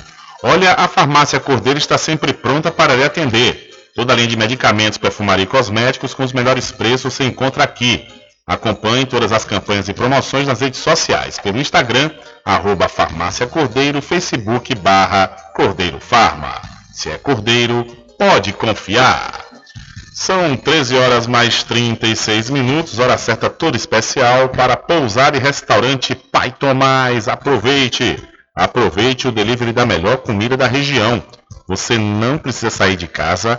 [0.42, 3.65] Olha, a farmácia Cordeiro está sempre pronta para lhe atender.
[3.96, 8.06] Toda a linha de medicamentos, perfumaria e cosméticos com os melhores preços você encontra aqui.
[8.46, 12.10] Acompanhe todas as campanhas e promoções nas redes sociais, pelo Instagram,
[12.44, 16.60] arroba farmácia Cordeiro, Facebook barra Cordeiro Farma.
[16.92, 17.86] Se é Cordeiro,
[18.18, 19.42] pode confiar.
[20.14, 26.52] São 13 horas mais 36 minutos, hora certa toda especial para pousar e restaurante Pai
[26.52, 27.28] Tomás.
[27.28, 28.22] Aproveite!
[28.54, 31.22] Aproveite o delivery da melhor comida da região.
[31.66, 33.58] Você não precisa sair de casa,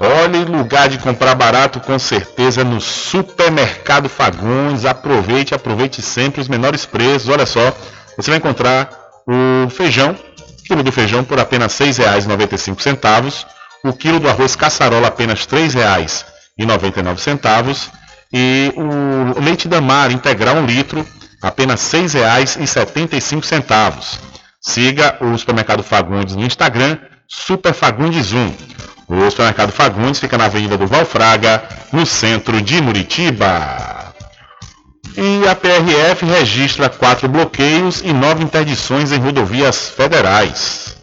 [0.00, 4.84] Olha, lugar de comprar barato com certeza no Supermercado Fagundes.
[4.84, 7.28] Aproveite, aproveite sempre os menores preços.
[7.28, 7.76] Olha só,
[8.16, 8.90] você vai encontrar
[9.26, 10.16] o feijão,
[10.64, 13.44] quilo do feijão por apenas R$ 6,95.
[13.84, 17.90] O quilo do arroz caçarola apenas R$ 3,99
[18.32, 21.04] e o leite da mar integral 1 litro,
[21.42, 24.20] apenas R$ 6,75.
[24.60, 28.52] Siga o Supermercado Fagundes no Instagram, Super Fagundes 1.
[29.08, 34.12] O Supermercado Fagundes fica na Avenida do Valfraga, no centro de Muritiba.
[35.16, 40.94] E a PRF registra quatro bloqueios e nove interdições em rodovias federais.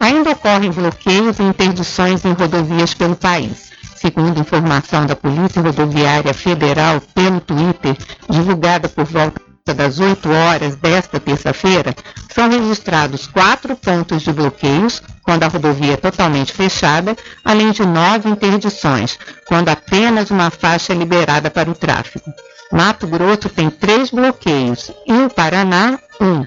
[0.00, 3.70] Ainda ocorrem bloqueios e interdições em rodovias pelo país.
[3.94, 7.96] Segundo informação da Polícia Rodoviária Federal pelo Twitter,
[8.28, 9.40] divulgada por volta
[9.74, 11.94] das 8 horas desta terça-feira,
[12.32, 18.30] são registrados quatro pontos de bloqueios, quando a rodovia é totalmente fechada, além de nove
[18.30, 22.32] interdições, quando apenas uma faixa é liberada para o tráfego.
[22.72, 26.46] Mato Grosso tem três bloqueios e o Paraná, um.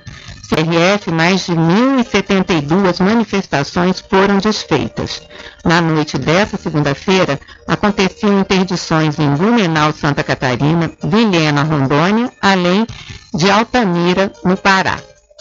[0.50, 5.22] CRF, mais de 1.072 manifestações foram desfeitas.
[5.64, 12.88] Na noite desta segunda-feira, aconteciam interdições em Blumenau, Santa Catarina, Vilhena, Rondônia, além
[13.36, 14.98] de Altamira, no Pará.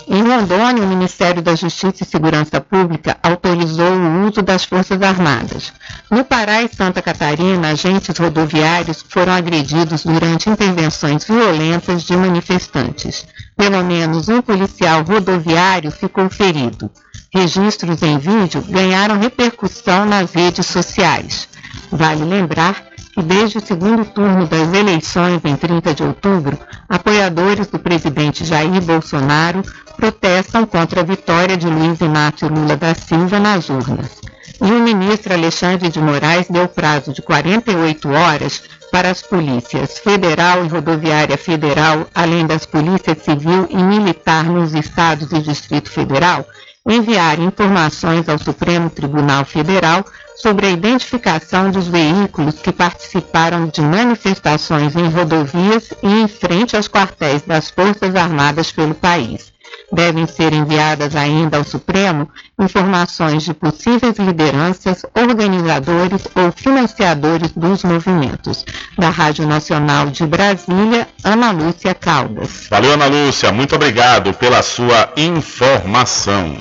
[0.07, 5.73] Em Rondônia, o Ministério da Justiça e Segurança Pública autorizou o uso das Forças Armadas.
[6.11, 13.27] No Pará e Santa Catarina, agentes rodoviários foram agredidos durante intervenções violentas de manifestantes.
[13.57, 16.91] Pelo menos um policial rodoviário ficou ferido.
[17.35, 21.49] Registros em vídeo ganharam repercussão nas redes sociais.
[21.91, 22.88] Vale lembrar
[23.19, 26.57] que desde o segundo turno das eleições em 30 de outubro,
[26.89, 29.61] apoiadores do presidente Jair Bolsonaro
[29.97, 34.21] protestam contra a vitória de Luiz Inácio Lula da Silva nas urnas.
[34.63, 38.63] E o ministro Alexandre de Moraes deu prazo de 48 horas
[38.93, 45.33] para as polícias federal e rodoviária federal, além das polícias civil e militar nos estados
[45.33, 46.47] e Distrito Federal,
[46.89, 50.05] enviar informações ao Supremo Tribunal Federal
[50.37, 56.89] sobre a identificação dos veículos que participaram de manifestações em rodovias e em frente aos
[56.89, 59.53] quartéis das Forças Armadas pelo país.
[59.91, 62.29] Devem ser enviadas ainda ao Supremo
[62.61, 68.65] informações de possíveis lideranças, organizadores ou financiadores dos movimentos.
[68.99, 72.69] Da Rádio Nacional de Brasília, Ana Lúcia Caldas.
[72.71, 73.51] Valeu, Ana Lúcia.
[73.51, 76.55] Muito obrigado pela sua informação.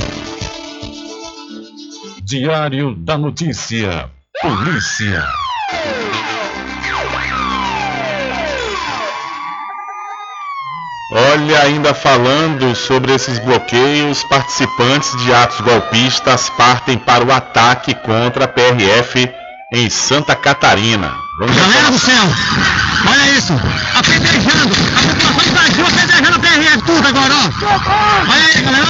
[2.24, 4.10] Diário da Notícia.
[4.41, 5.47] Polícia.
[11.10, 18.44] Olha, ainda falando sobre esses bloqueios, participantes de atos golpistas partem para o ataque contra
[18.44, 19.32] a PRF
[19.72, 21.16] em Santa Catarina.
[21.40, 22.24] Vamos Galera do céu,
[23.10, 23.54] olha isso,
[23.96, 27.52] apedrejando, a população invadiu apedrejando a PRF tudo agora, ó.
[28.30, 28.88] Olha aí, galera,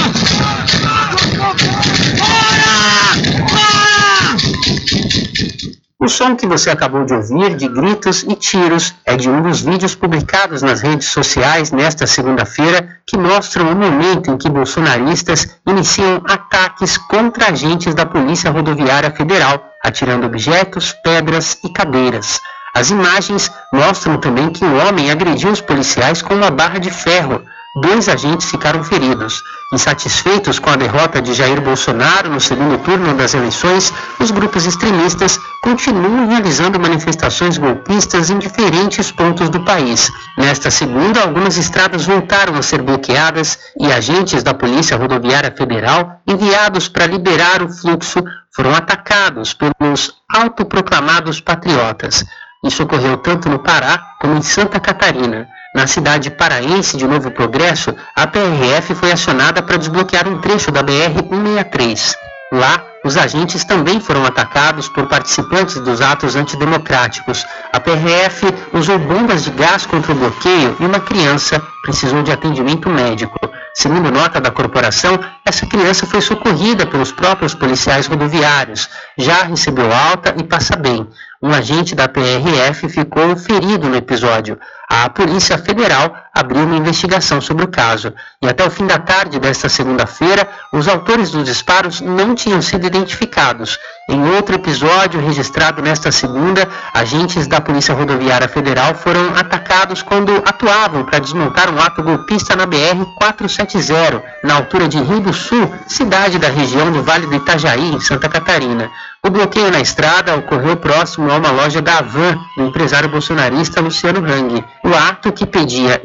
[5.99, 9.61] O som que você acabou de ouvir, de gritos e tiros, é de um dos
[9.61, 16.21] vídeos publicados nas redes sociais nesta segunda-feira que mostram o momento em que bolsonaristas iniciam
[16.29, 22.39] ataques contra agentes da Polícia Rodoviária Federal, atirando objetos, pedras e cadeiras.
[22.75, 27.43] As imagens mostram também que o homem agrediu os policiais com uma barra de ferro.
[27.81, 29.43] Dois agentes ficaram feridos.
[29.71, 35.39] Insatisfeitos com a derrota de Jair Bolsonaro no segundo turno das eleições, os grupos extremistas
[35.61, 40.09] continuam realizando manifestações golpistas em diferentes pontos do país.
[40.39, 46.87] Nesta segunda, algumas estradas voltaram a ser bloqueadas e agentes da Polícia Rodoviária Federal, enviados
[46.87, 48.23] para liberar o fluxo,
[48.55, 52.25] foram atacados pelos autoproclamados patriotas.
[52.63, 55.47] Isso ocorreu tanto no Pará como em Santa Catarina.
[55.77, 60.81] Na cidade paraense de Novo Progresso, a PRF foi acionada para desbloquear um trecho da
[60.83, 62.15] BR-163.
[62.51, 67.45] Lá, os agentes também foram atacados por participantes dos atos antidemocráticos.
[67.71, 72.89] A PRF usou bombas de gás contra o bloqueio e uma criança precisou de atendimento
[72.89, 73.37] médico.
[73.75, 80.33] Segundo nota da corporação, essa criança foi socorrida pelos próprios policiais rodoviários, já recebeu alta
[80.39, 81.07] e passa bem.
[81.41, 84.59] Um agente da PRF ficou ferido no episódio.
[84.89, 88.14] A Polícia Federal abriu uma investigação sobre o caso.
[88.39, 92.85] E até o fim da tarde desta segunda-feira, os autores dos disparos não tinham sido
[92.85, 93.80] identificados.
[94.07, 101.03] Em outro episódio registrado nesta segunda, agentes da Polícia Rodoviária Federal foram atacados quando atuavam
[101.03, 106.49] para desmontar um ato golpista na BR-470, na altura de Rio do Sul, cidade da
[106.49, 108.91] região do Vale do Itajaí, em Santa Catarina.
[109.26, 114.19] O bloqueio na estrada ocorreu próximo a uma loja da Avan, do empresário bolsonarista Luciano
[114.19, 114.64] Hang.
[114.85, 115.99] O ato, que pedia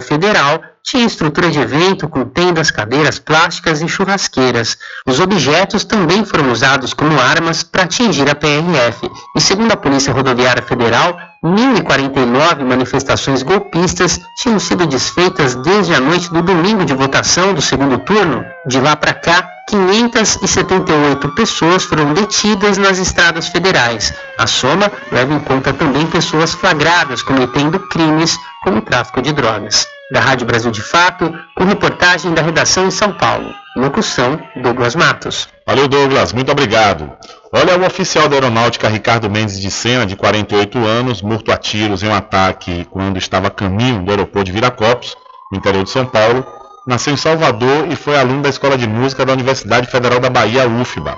[0.00, 4.76] federal, tinha estrutura de evento com tendas, cadeiras plásticas e churrasqueiras.
[5.06, 9.10] Os objetos também foram usados como armas para atingir a PRF.
[9.34, 16.30] E segundo a Polícia Rodoviária Federal, 1.049 manifestações golpistas tinham sido desfeitas desde a noite
[16.30, 18.44] do domingo de votação do segundo turno.
[18.66, 24.12] De lá para cá, 578 pessoas foram detidas nas estradas federais.
[24.38, 29.86] A soma leva em conta também pessoas flagradas cometendo crimes como tráfico de drogas.
[30.12, 33.54] Da Rádio Brasil de Fato, com reportagem da redação em São Paulo.
[33.76, 35.48] Locução: Douglas Matos.
[35.66, 36.32] Valeu, Douglas.
[36.32, 37.10] Muito obrigado.
[37.50, 42.02] Olha, o oficial da aeronáutica Ricardo Mendes de Sena, de 48 anos, morto a tiros
[42.02, 45.16] em um ataque quando estava a caminho do aeroporto de Viracopos,
[45.50, 46.46] no interior de São Paulo,
[46.86, 50.68] nasceu em Salvador e foi aluno da Escola de Música da Universidade Federal da Bahia,
[50.68, 51.16] UFBA.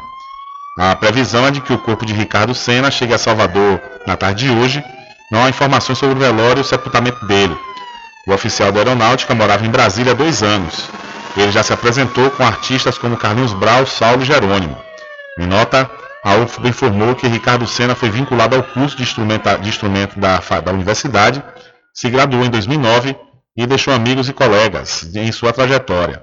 [0.79, 4.47] A previsão é de que o corpo de Ricardo Sena chegue a Salvador na tarde
[4.47, 4.85] de hoje.
[5.33, 7.57] Não há informações sobre o velório e o sepultamento dele.
[8.29, 10.89] O oficial da aeronáutica morava em Brasília há dois anos.
[11.37, 14.77] Ele já se apresentou com artistas como Carlinhos Brau, Saulo e Jerônimo.
[15.39, 15.91] Em nota,
[16.25, 20.39] a UFBA informou que Ricardo Senna foi vinculado ao curso de, instrumenta- de instrumento da,
[20.61, 21.43] da universidade,
[21.95, 23.17] se graduou em 2009
[23.57, 26.23] e deixou amigos e colegas em sua trajetória.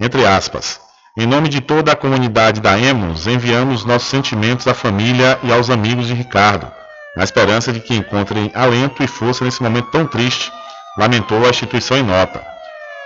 [0.00, 0.80] Entre aspas,
[1.16, 5.70] em nome de toda a comunidade da EMOS, enviamos nossos sentimentos à família e aos
[5.70, 6.70] amigos de Ricardo,
[7.16, 10.52] na esperança de que encontrem alento e força nesse momento tão triste,
[10.98, 12.44] lamentou a instituição em nota.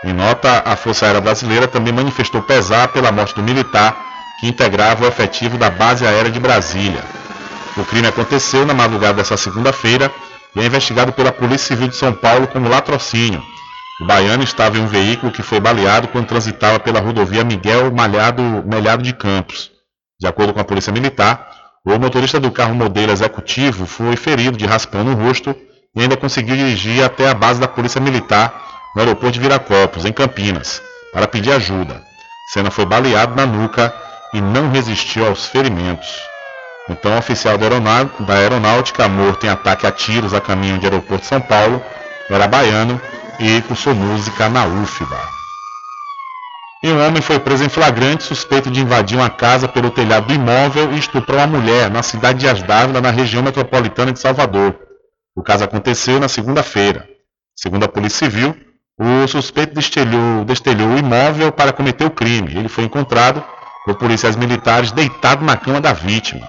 [0.04, 3.96] Em nota, a Força Aérea Brasileira também manifestou pesar pela morte do militar
[4.38, 7.02] que integrava o efetivo da Base Aérea de Brasília.
[7.76, 10.10] O crime aconteceu na madrugada dessa segunda-feira
[10.54, 13.42] e é investigado pela Polícia Civil de São Paulo como latrocínio.
[14.00, 18.42] O baiano estava em um veículo que foi baleado quando transitava pela rodovia Miguel Malhado,
[18.64, 19.72] Melhado de Campos.
[20.20, 21.48] De acordo com a Polícia Militar,
[21.84, 25.54] o motorista do carro modelo executivo foi ferido de raspão no rosto
[25.96, 30.12] e ainda conseguiu dirigir até a base da Polícia Militar no aeroporto de Viracopos, em
[30.12, 32.02] Campinas, para pedir ajuda.
[32.52, 33.94] Senna foi baleado na nuca
[34.32, 36.08] e não resistiu aos ferimentos.
[36.88, 40.86] Então, o oficial da aeroná- da aeronáutica morto em ataque a tiros a caminho de
[40.86, 41.82] aeroporto de São Paulo
[42.30, 43.00] era baiano
[43.38, 45.38] e cursou música na UFBA.
[46.82, 50.32] E um homem foi preso em flagrante suspeito de invadir uma casa pelo telhado do
[50.32, 54.78] imóvel e estuprou uma mulher na cidade de Asdávila, na região metropolitana de Salvador.
[55.36, 57.06] O caso aconteceu na segunda-feira.
[57.56, 58.56] Segundo a Polícia Civil,
[58.98, 62.56] o suspeito destelhou, destelhou o imóvel para cometer o crime.
[62.56, 63.42] Ele foi encontrado
[63.84, 66.46] por policiais militares deitado na cama da vítima.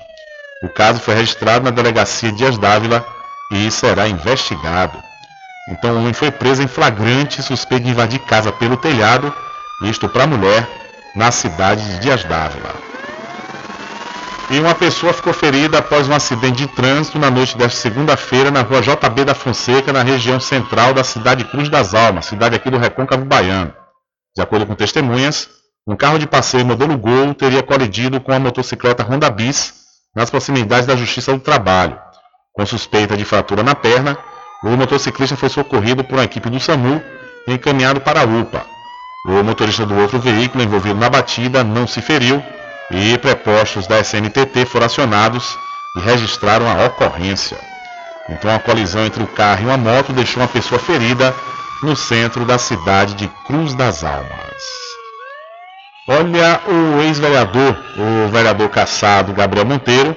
[0.61, 3.06] O caso foi registrado na delegacia de Asdávila
[3.52, 5.02] e será investigado.
[5.69, 9.34] Então, o homem foi preso em flagrante suspeito de invadir casa pelo telhado
[9.84, 10.68] e estuprar mulher
[11.15, 12.73] na cidade de Dias Dávila.
[14.49, 18.61] E uma pessoa ficou ferida após um acidente de trânsito na noite desta segunda-feira na
[18.61, 22.69] rua JB da Fonseca, na região central da cidade de Cruz das Almas, cidade aqui
[22.69, 23.73] do Recôncavo Baiano.
[24.36, 25.48] De acordo com testemunhas,
[25.88, 29.73] um carro de passeio modelo Gol teria colidido com a motocicleta Honda Bis
[30.15, 31.99] nas proximidades da Justiça do Trabalho.
[32.53, 34.18] Com suspeita de fratura na perna,
[34.64, 37.02] o motociclista foi socorrido por uma equipe do SAMU
[37.48, 38.65] e encaminhado para a UPA.
[39.26, 42.44] O motorista do outro veículo envolvido na batida não se feriu
[42.91, 45.57] e prepostos da SNTT foram acionados
[45.95, 47.57] e registraram a ocorrência.
[48.30, 51.34] Então a colisão entre o carro e uma moto deixou uma pessoa ferida
[51.81, 54.88] no centro da cidade de Cruz das Almas.
[56.11, 60.15] Olha, o ex-vereador, o vereador caçado Gabriel Monteiro,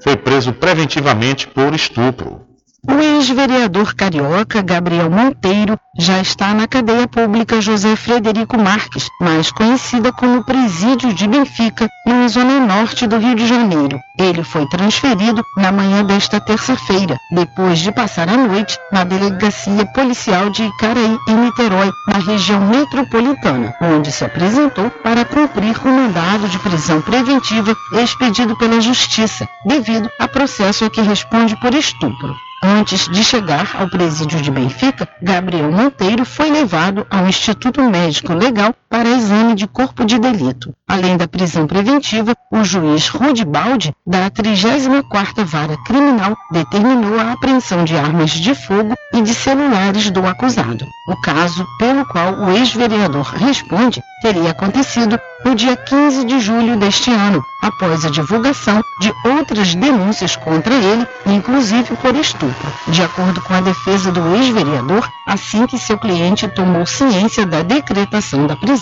[0.00, 2.46] foi preso preventivamente por estupro.
[2.90, 10.12] O ex-vereador carioca Gabriel Monteiro já está na cadeia pública José Frederico Marques, mais conhecida
[10.12, 14.00] como Presídio de Benfica, na zona norte do Rio de Janeiro.
[14.18, 20.50] Ele foi transferido na manhã desta terça-feira, depois de passar a noite na delegacia policial
[20.50, 26.58] de Icaraí, em Niterói, na região metropolitana, onde se apresentou para cumprir o mandado de
[26.58, 32.34] prisão preventiva expedido pela Justiça, devido a processo a que responde por estupro.
[32.64, 38.72] Antes de chegar ao presídio de Benfica, Gabriel Monteiro foi levado ao Instituto Médico Legal
[38.92, 40.74] para exame de corpo de delito.
[40.86, 47.84] Além da prisão preventiva, o juiz Rudi Baldi, da 34ª Vara Criminal, determinou a apreensão
[47.84, 50.86] de armas de fogo e de celulares do acusado.
[51.08, 57.10] O caso pelo qual o ex-vereador responde teria acontecido no dia 15 de julho deste
[57.10, 62.72] ano, após a divulgação de outras denúncias contra ele, inclusive por estupro.
[62.88, 68.46] De acordo com a defesa do ex-vereador, assim que seu cliente tomou ciência da decretação
[68.46, 68.81] da prisão,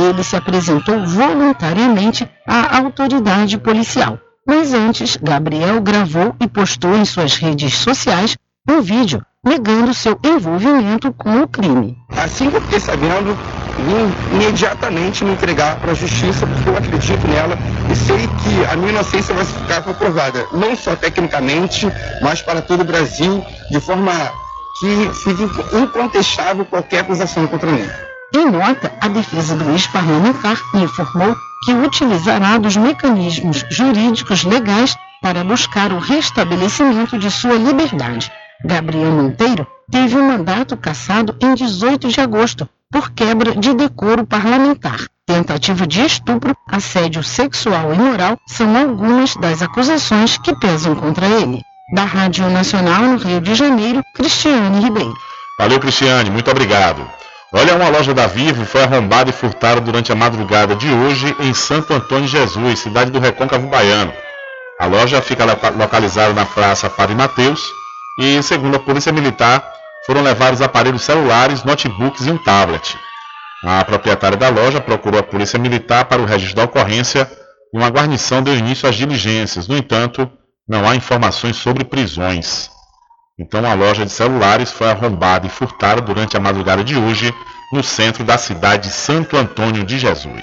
[0.00, 4.18] ele se apresentou voluntariamente à autoridade policial.
[4.46, 8.36] Mas antes, Gabriel gravou e postou em suas redes sociais
[8.68, 11.96] um vídeo negando seu envolvimento com o crime.
[12.16, 13.36] Assim que eu fiquei sabendo,
[13.78, 17.56] vim imediatamente me entregar para a justiça, porque eu acredito nela
[17.90, 21.86] e sei que a minha inocência vai ficar comprovada, não só tecnicamente,
[22.20, 24.12] mas para todo o Brasil, de forma
[24.80, 25.44] que fique
[25.76, 27.88] incontestável qualquer acusação contra mim.
[28.36, 31.34] Em nota, a defesa do ex-parlamentar informou
[31.64, 38.30] que utilizará dos mecanismos jurídicos legais para buscar o restabelecimento de sua liberdade.
[38.62, 45.06] Gabriel Monteiro teve um mandato cassado em 18 de agosto por quebra de decoro parlamentar.
[45.24, 51.62] Tentativa de estupro, assédio sexual e moral são algumas das acusações que pesam contra ele.
[51.94, 55.16] Da Rádio Nacional no Rio de Janeiro, Cristiane Ribeiro.
[55.58, 57.15] Valeu, Cristiane, muito obrigado.
[57.52, 61.54] Olha, uma loja da Vivo foi arrombada e furtada durante a madrugada de hoje em
[61.54, 64.12] Santo Antônio Jesus, cidade do Recôncavo Baiano.
[64.78, 67.62] A loja fica loca- localizada na Praça Padre Mateus
[68.20, 69.64] e, segundo a Polícia Militar,
[70.06, 72.98] foram levados aparelhos celulares, notebooks e um tablet.
[73.64, 77.30] A proprietária da loja procurou a polícia militar para o registro da ocorrência
[77.72, 79.66] e uma guarnição deu início às diligências.
[79.66, 80.30] No entanto,
[80.68, 82.70] não há informações sobre prisões.
[83.38, 87.34] Então a loja de celulares foi arrombada e furtada durante a madrugada de hoje
[87.70, 90.42] no centro da cidade de Santo Antônio de Jesus.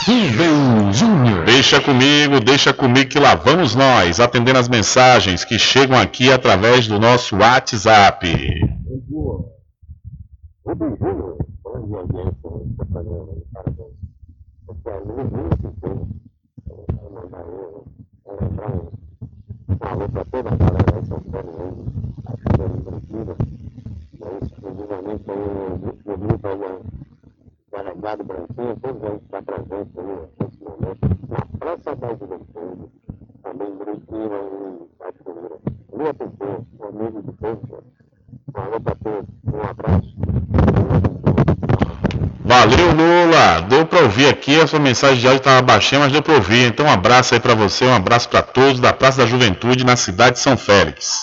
[0.09, 1.44] Rubem Júnior.
[1.44, 6.89] Deixa comigo, deixa comigo que lá vamos nós, atendendo as mensagens que chegam aqui através
[6.89, 8.26] do nosso WhatsApp.
[19.80, 23.36] Alô para toda a galera aí, São Paulo aí, aqui em Curitiba,
[24.20, 25.88] né, exclusivamente aí no grupo aí,
[28.09, 29.93] delegado Branquinho, todos eles estão presentes
[30.40, 32.89] nesse momento, na Praça da Juventude,
[33.43, 35.56] também Curitiba e Cachoeira.
[35.93, 37.70] Lua Pessoa, um amigo de todos,
[38.55, 40.09] alô para todos, um abraço.
[42.44, 43.60] Valeu, Lula!
[43.68, 46.66] Deu pra ouvir aqui, a sua mensagem de áudio estava baixinha, mas deu pra ouvir.
[46.66, 49.97] Então, um abraço aí pra você, um abraço pra todos da Praça da Juventude, na
[49.97, 51.22] cidade de São Félix.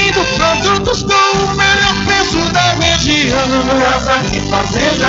[0.01, 3.47] garantindo produtos com o melhor preço da região.
[3.79, 5.07] Casa e Fazenda.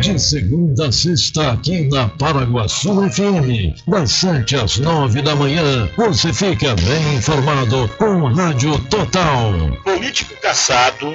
[0.00, 6.32] De segunda a sexta, aqui na Paraguaçu FM, das 7 às 9 da manhã, você
[6.32, 9.52] fica bem informado com Rádio Total.
[9.84, 11.14] Político caçado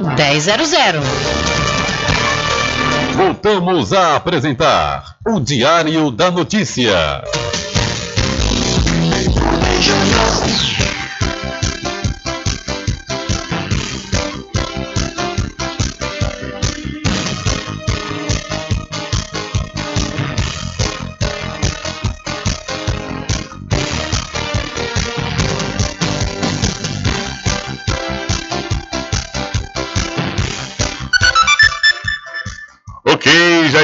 [0.00, 1.02] 1000.
[3.16, 7.24] Voltamos a apresentar o Diário da Notícia.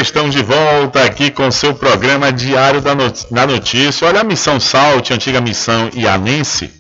[0.05, 3.11] Estamos de volta aqui com seu programa Diário da, no...
[3.31, 4.07] da Notícia.
[4.07, 6.71] Olha a missão SALT, antiga missão Ianense,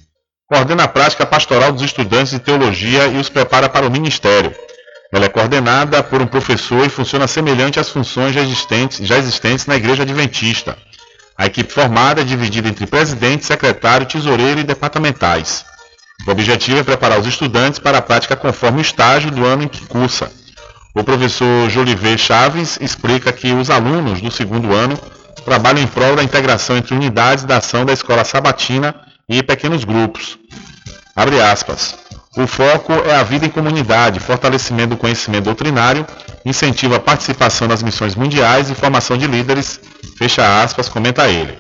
[0.46, 4.55] coordena a prática pastoral dos estudantes de teologia e os prepara para o ministério.
[5.10, 9.64] Ela é coordenada por um professor e funciona semelhante às funções já existentes, já existentes
[9.66, 10.76] na Igreja Adventista.
[11.36, 15.64] A equipe formada é dividida entre presidente, secretário, tesoureiro e departamentais.
[16.26, 19.68] O objetivo é preparar os estudantes para a prática conforme o estágio do ano em
[19.68, 20.30] que cursa.
[20.95, 24.97] O professor Jolivet Chaves explica que os alunos do segundo ano
[25.45, 28.95] trabalham em prol da integração entre unidades da ação da escola sabatina
[29.29, 30.39] e pequenos grupos.
[31.16, 31.97] Abre aspas.
[32.37, 36.07] O foco é a vida em comunidade, fortalecimento do conhecimento doutrinário,
[36.45, 39.81] incentivo a participação nas missões mundiais e formação de líderes,
[40.16, 41.59] fecha aspas, comenta ele.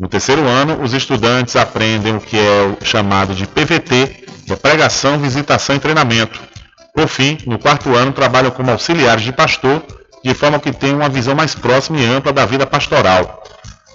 [0.00, 4.56] No terceiro ano, os estudantes aprendem o que é o chamado de PVT, que é
[4.56, 6.51] pregação, visitação e treinamento.
[6.94, 9.82] Por fim, no quarto ano, trabalham como auxiliares de pastor,
[10.22, 13.42] de forma que tenham uma visão mais próxima e ampla da vida pastoral.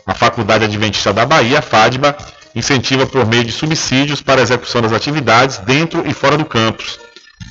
[0.06, 2.16] A Faculdade Adventista da Bahia, FADBA,
[2.56, 7.00] incentiva por meio de subsídios para a execução das atividades dentro e fora do campus.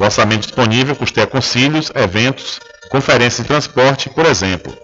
[0.01, 2.61] O orçamento disponível custeia concílios, eventos,
[2.91, 4.77] conferências e transporte, por exemplo.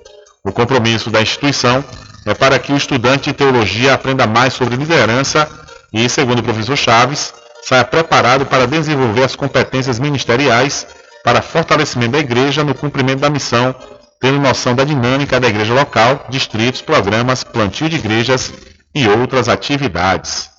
[0.44, 1.84] O compromisso da instituição
[2.24, 5.48] é para que o estudante de teologia aprenda mais sobre liderança
[5.92, 10.86] e, segundo o professor Chaves, saia preparado para desenvolver as competências ministeriais
[11.24, 13.74] para fortalecimento da igreja no cumprimento da missão,
[14.20, 18.52] tendo noção da dinâmica da igreja local, distritos, programas, plantio de igrejas
[18.94, 20.50] e outras atividades.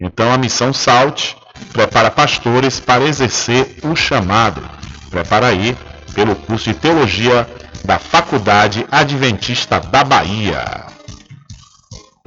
[0.00, 1.34] Então a missão SALT
[1.72, 4.62] prepara pastores para exercer o chamado.
[5.10, 5.76] Prepara aí
[6.14, 7.48] pelo curso de teologia
[7.84, 10.97] da Faculdade Adventista da Bahia.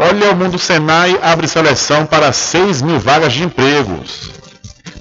[0.04, 4.32] Olha, o Mundo Senai abre seleção para 6 mil vagas de empregos.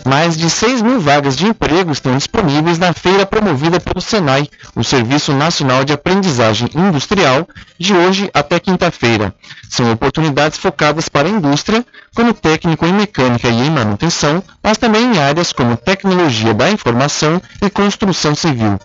[0.05, 4.47] Mais de 6 mil vagas de emprego estão disponíveis na feira promovida pelo Senai,
[4.77, 7.49] o Serviço Nacional de Aprendizagem Industrial,
[7.79, 9.35] de hoje até quinta-feira.
[9.71, 11.83] São oportunidades focadas para a indústria,
[12.15, 17.41] como técnico em mecânica e em manutenção, mas também em áreas como tecnologia da informação
[17.63, 18.79] e construção civil.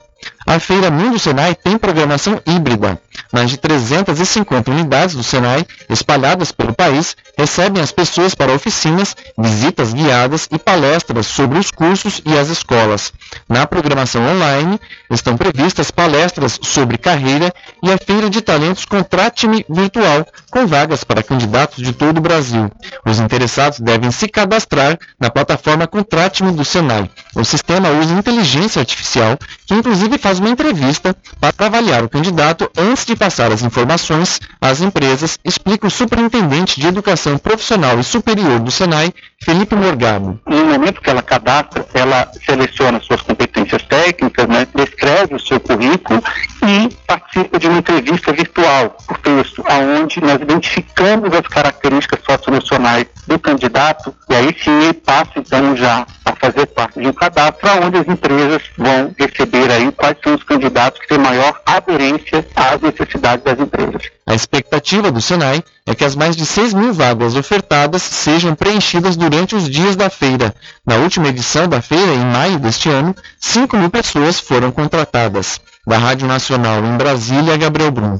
[0.48, 3.02] A Feira Mundo Senai tem programação híbrida.
[3.34, 9.92] Mais de 350 unidades do Senai, espalhadas pelo país, recebem as pessoas para oficinas, visitas
[9.92, 13.12] guiadas e palestras sobre os cursos e as escolas.
[13.50, 17.52] Na programação online, estão previstas palestras sobre carreira
[17.82, 22.72] e a Feira de Talentos Contrate-me Virtual, com vagas para candidatos de todo o Brasil.
[23.04, 27.10] Os interessados devem se cadastrar na plataforma Contrate-me do Senai.
[27.36, 32.70] O sistema usa inteligência artificial, que inclusive faz após uma entrevista para avaliar o candidato
[32.78, 38.60] antes de passar as informações às empresas, explica o superintendente de Educação Profissional e Superior
[38.60, 40.40] do Senai, Felipe Morgado.
[40.46, 46.22] No momento que ela cadastra, ela seleciona suas competências técnicas, né, descreve o seu currículo
[46.68, 53.40] e participa de uma entrevista virtual por texto, aonde nós identificamos as características socioemocionais do
[53.40, 57.98] candidato e aí sim ele passa então já a fazer parte de um cadastro onde
[57.98, 63.44] as empresas vão receber aí quais são os candidatos que têm maior aderência às necessidades
[63.44, 64.04] das empresas.
[64.28, 69.16] A expectativa do Senai é que as mais de 6 mil vagas ofertadas sejam preenchidas
[69.16, 70.54] durante os dias da feira.
[70.86, 75.62] Na última edição da feira, em maio deste ano, 5 mil pessoas foram contratadas.
[75.86, 78.20] Da Rádio Nacional em Brasília, Gabriel Brum.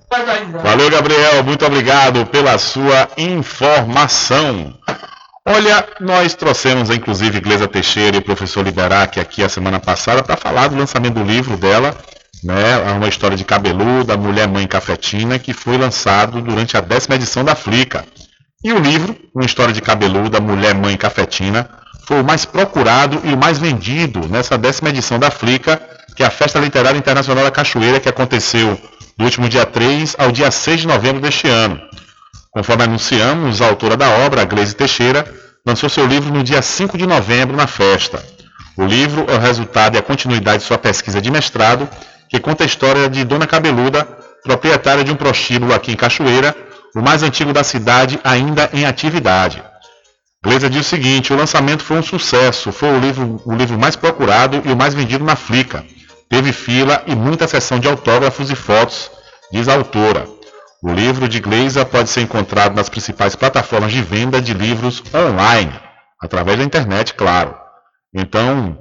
[0.64, 1.44] Valeu, Gabriel.
[1.44, 4.74] Muito obrigado pela sua informação.
[5.48, 10.36] Olha, nós trouxemos inclusive Gleza Teixeira e o professor Liberac aqui a semana passada para
[10.36, 11.96] falar do lançamento do livro dela,
[12.44, 17.44] né, uma história de cabeluda, Mulher Mãe Cafetina, que foi lançado durante a décima edição
[17.44, 18.06] da Flica.
[18.64, 21.70] E o livro, Uma História de Cabeluda, Mulher Mãe Cafetina,
[22.08, 25.80] foi o mais procurado e o mais vendido nessa décima edição da Flica,
[26.16, 28.80] que é a Festa Literária Internacional da Cachoeira, que aconteceu
[29.18, 31.80] do último dia 3 ao dia 6 de novembro deste ano.
[32.52, 35.26] Conforme anunciamos, a autora da obra, Gleise Teixeira,
[35.66, 38.24] lançou seu livro no dia 5 de novembro na festa.
[38.78, 41.88] O livro é o resultado e a continuidade de sua pesquisa de mestrado,
[42.30, 44.06] que conta a história de Dona Cabeluda,
[44.44, 46.56] proprietária de um prostíbulo aqui em Cachoeira,
[46.96, 49.62] o mais antigo da cidade ainda em atividade.
[50.44, 53.96] Gleisa diz o seguinte: o lançamento foi um sucesso, foi o livro, o livro mais
[53.96, 55.84] procurado e o mais vendido na Flica.
[56.30, 59.12] Teve fila e muita sessão de autógrafos e fotos,
[59.52, 60.26] diz a autora.
[60.82, 65.74] O livro de Gleisa pode ser encontrado nas principais plataformas de venda de livros online,
[66.22, 67.56] através da internet, claro.
[68.14, 68.78] Então,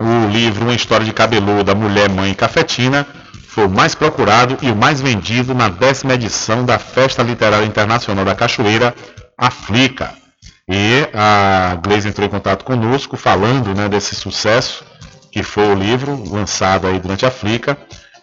[0.00, 3.06] o livro Uma História de Cabeluda, Mulher, Mãe e Cafetina
[3.48, 8.24] foi o mais procurado e o mais vendido na décima edição da Festa Literária Internacional
[8.24, 8.94] da Cachoeira,
[9.38, 10.12] a Flica.
[10.68, 14.84] E a Gleisa entrou em contato conosco falando né, desse sucesso
[15.36, 17.76] que foi o livro lançado aí durante a Flica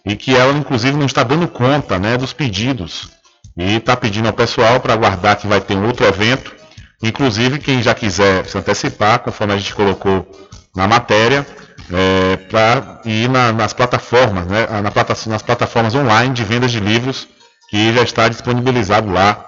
[0.03, 3.07] e que ela inclusive não está dando conta né, dos pedidos
[3.55, 6.51] e está pedindo ao pessoal para aguardar que vai ter um outro evento.
[7.03, 10.27] Inclusive, quem já quiser se antecipar, conforme a gente colocou
[10.75, 11.45] na matéria,
[11.91, 16.79] é, para ir na, nas plataformas, né, na plata, nas plataformas online de vendas de
[16.79, 17.27] livros,
[17.69, 19.45] que já está disponibilizado lá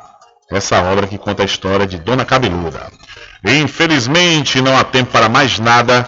[0.52, 2.92] essa obra que conta a história de Dona Cabeluda.
[3.44, 6.08] Infelizmente, não há tempo para mais nada.